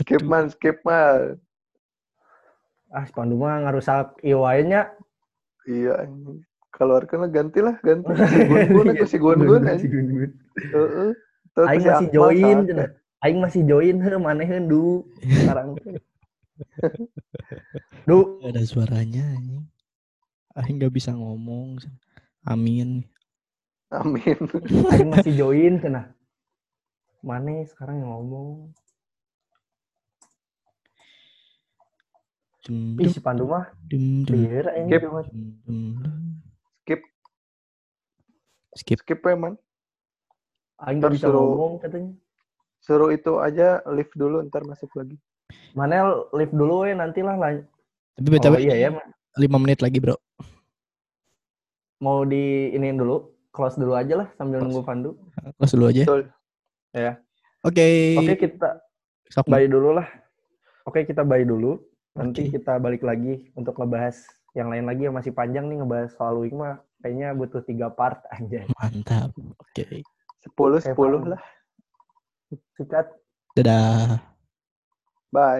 skip 0.00 0.22
man 0.24 0.48
skip 0.52 0.80
man 0.84 1.40
ah 2.94 3.04
si 3.04 3.12
Pandu 3.12 3.36
mah 3.36 3.64
ngarusak 3.64 4.16
ieu 4.24 4.40
wae 4.44 4.64
nya 4.64 4.92
iya 5.68 6.04
anjing 6.04 6.40
keluarkan 6.72 7.26
lah 7.26 7.30
ganti 7.32 7.60
lah 7.60 7.76
ganti 7.82 8.12
si 9.08 9.18
gun-gun 9.18 9.66
aku 9.66 9.76
si. 9.82 9.88
Heeh. 9.88 11.10
Tuh, 11.58 11.66
Aing 11.66 11.82
si 11.82 11.88
masih 11.90 12.08
join. 12.14 12.58
Aing 13.18 13.38
masih 13.42 13.62
join, 13.66 13.98
he, 13.98 14.10
maneheun 14.14 14.70
du. 14.70 15.02
Sekarang. 15.26 15.74
du, 18.08 18.38
ada 18.46 18.62
suaranya 18.62 19.26
anjing. 19.34 19.66
Ah 20.54 20.66
nggak 20.66 20.94
bisa 20.94 21.10
ngomong. 21.10 21.82
Amin. 22.46 23.02
amin 23.90 24.38
Aing 24.94 25.10
masih 25.10 25.34
join, 25.34 25.82
cenah. 25.82 26.14
Mane 27.26 27.66
sekarang 27.66 28.06
yang 28.06 28.10
ngomong. 28.14 28.70
Ih, 32.68 33.08
si 33.08 33.20
Pandu 33.24 33.48
mah 33.48 33.72
aing 33.88 34.28
Skip. 34.84 35.02
skip 36.84 37.00
Skip. 38.76 38.98
skip 39.00 39.20
ya 39.24 39.36
man 39.36 39.56
Aing 40.78 41.02
gak 41.02 41.16
bisa 41.16 41.26
Tersuruh. 41.26 41.42
ngomong 41.58 41.72
katanya. 41.82 42.12
suruh 42.78 43.10
itu 43.10 43.40
aja 43.42 43.82
lift 43.90 44.14
dulu 44.14 44.44
ntar 44.46 44.62
masuk 44.62 44.92
lagi 44.94 45.16
Manel 45.72 46.28
live 46.36 46.52
dulu 46.52 46.84
ya 46.84 46.92
nanti 46.92 47.24
lah. 47.24 47.40
Tapi 48.14 48.28
btw 48.28 48.52
Oh 48.52 48.60
iya 48.60 48.76
ya, 48.76 48.88
Ma. 48.92 49.00
5 49.38 49.62
menit 49.64 49.80
lagi 49.80 49.96
bro. 49.96 50.16
mau 51.98 52.22
di 52.22 52.70
iniin 52.76 52.94
dulu, 52.94 53.32
close 53.50 53.74
dulu 53.74 53.96
aja 53.96 54.22
lah 54.22 54.28
sambil 54.36 54.60
Close. 54.60 54.70
nunggu 54.70 54.82
Pandu. 54.84 55.10
Close 55.56 55.72
dulu 55.74 55.86
aja. 55.90 56.04
betul 56.04 56.22
Oke. 57.66 57.88
Oke, 58.22 58.34
kita 58.38 58.78
Sok, 59.32 59.50
bye 59.50 59.66
dulu 59.66 59.96
lah. 59.98 60.06
Oke, 60.86 61.02
kita 61.04 61.26
bye 61.26 61.42
dulu. 61.42 61.80
Nanti 62.18 62.50
kita 62.50 62.82
balik 62.82 63.06
lagi 63.06 63.46
untuk 63.54 63.78
ngebahas 63.78 64.18
yang 64.58 64.74
lain 64.74 64.90
lagi 64.90 65.06
yang 65.06 65.14
masih 65.14 65.30
panjang 65.30 65.70
nih 65.70 65.78
ngebahas 65.78 66.10
soal 66.18 66.42
Wing 66.42 66.58
mah 66.58 66.82
kayaknya 66.98 67.30
butuh 67.30 67.62
tiga 67.62 67.94
part 67.94 68.26
aja. 68.34 68.66
Mantap. 68.82 69.30
Oke. 69.62 70.02
sepuluh 70.42 70.82
sepuluh 70.82 71.22
lah 71.34 71.42
Sikat. 72.74 73.06
Dadah. 73.54 74.18
bye 75.30 75.54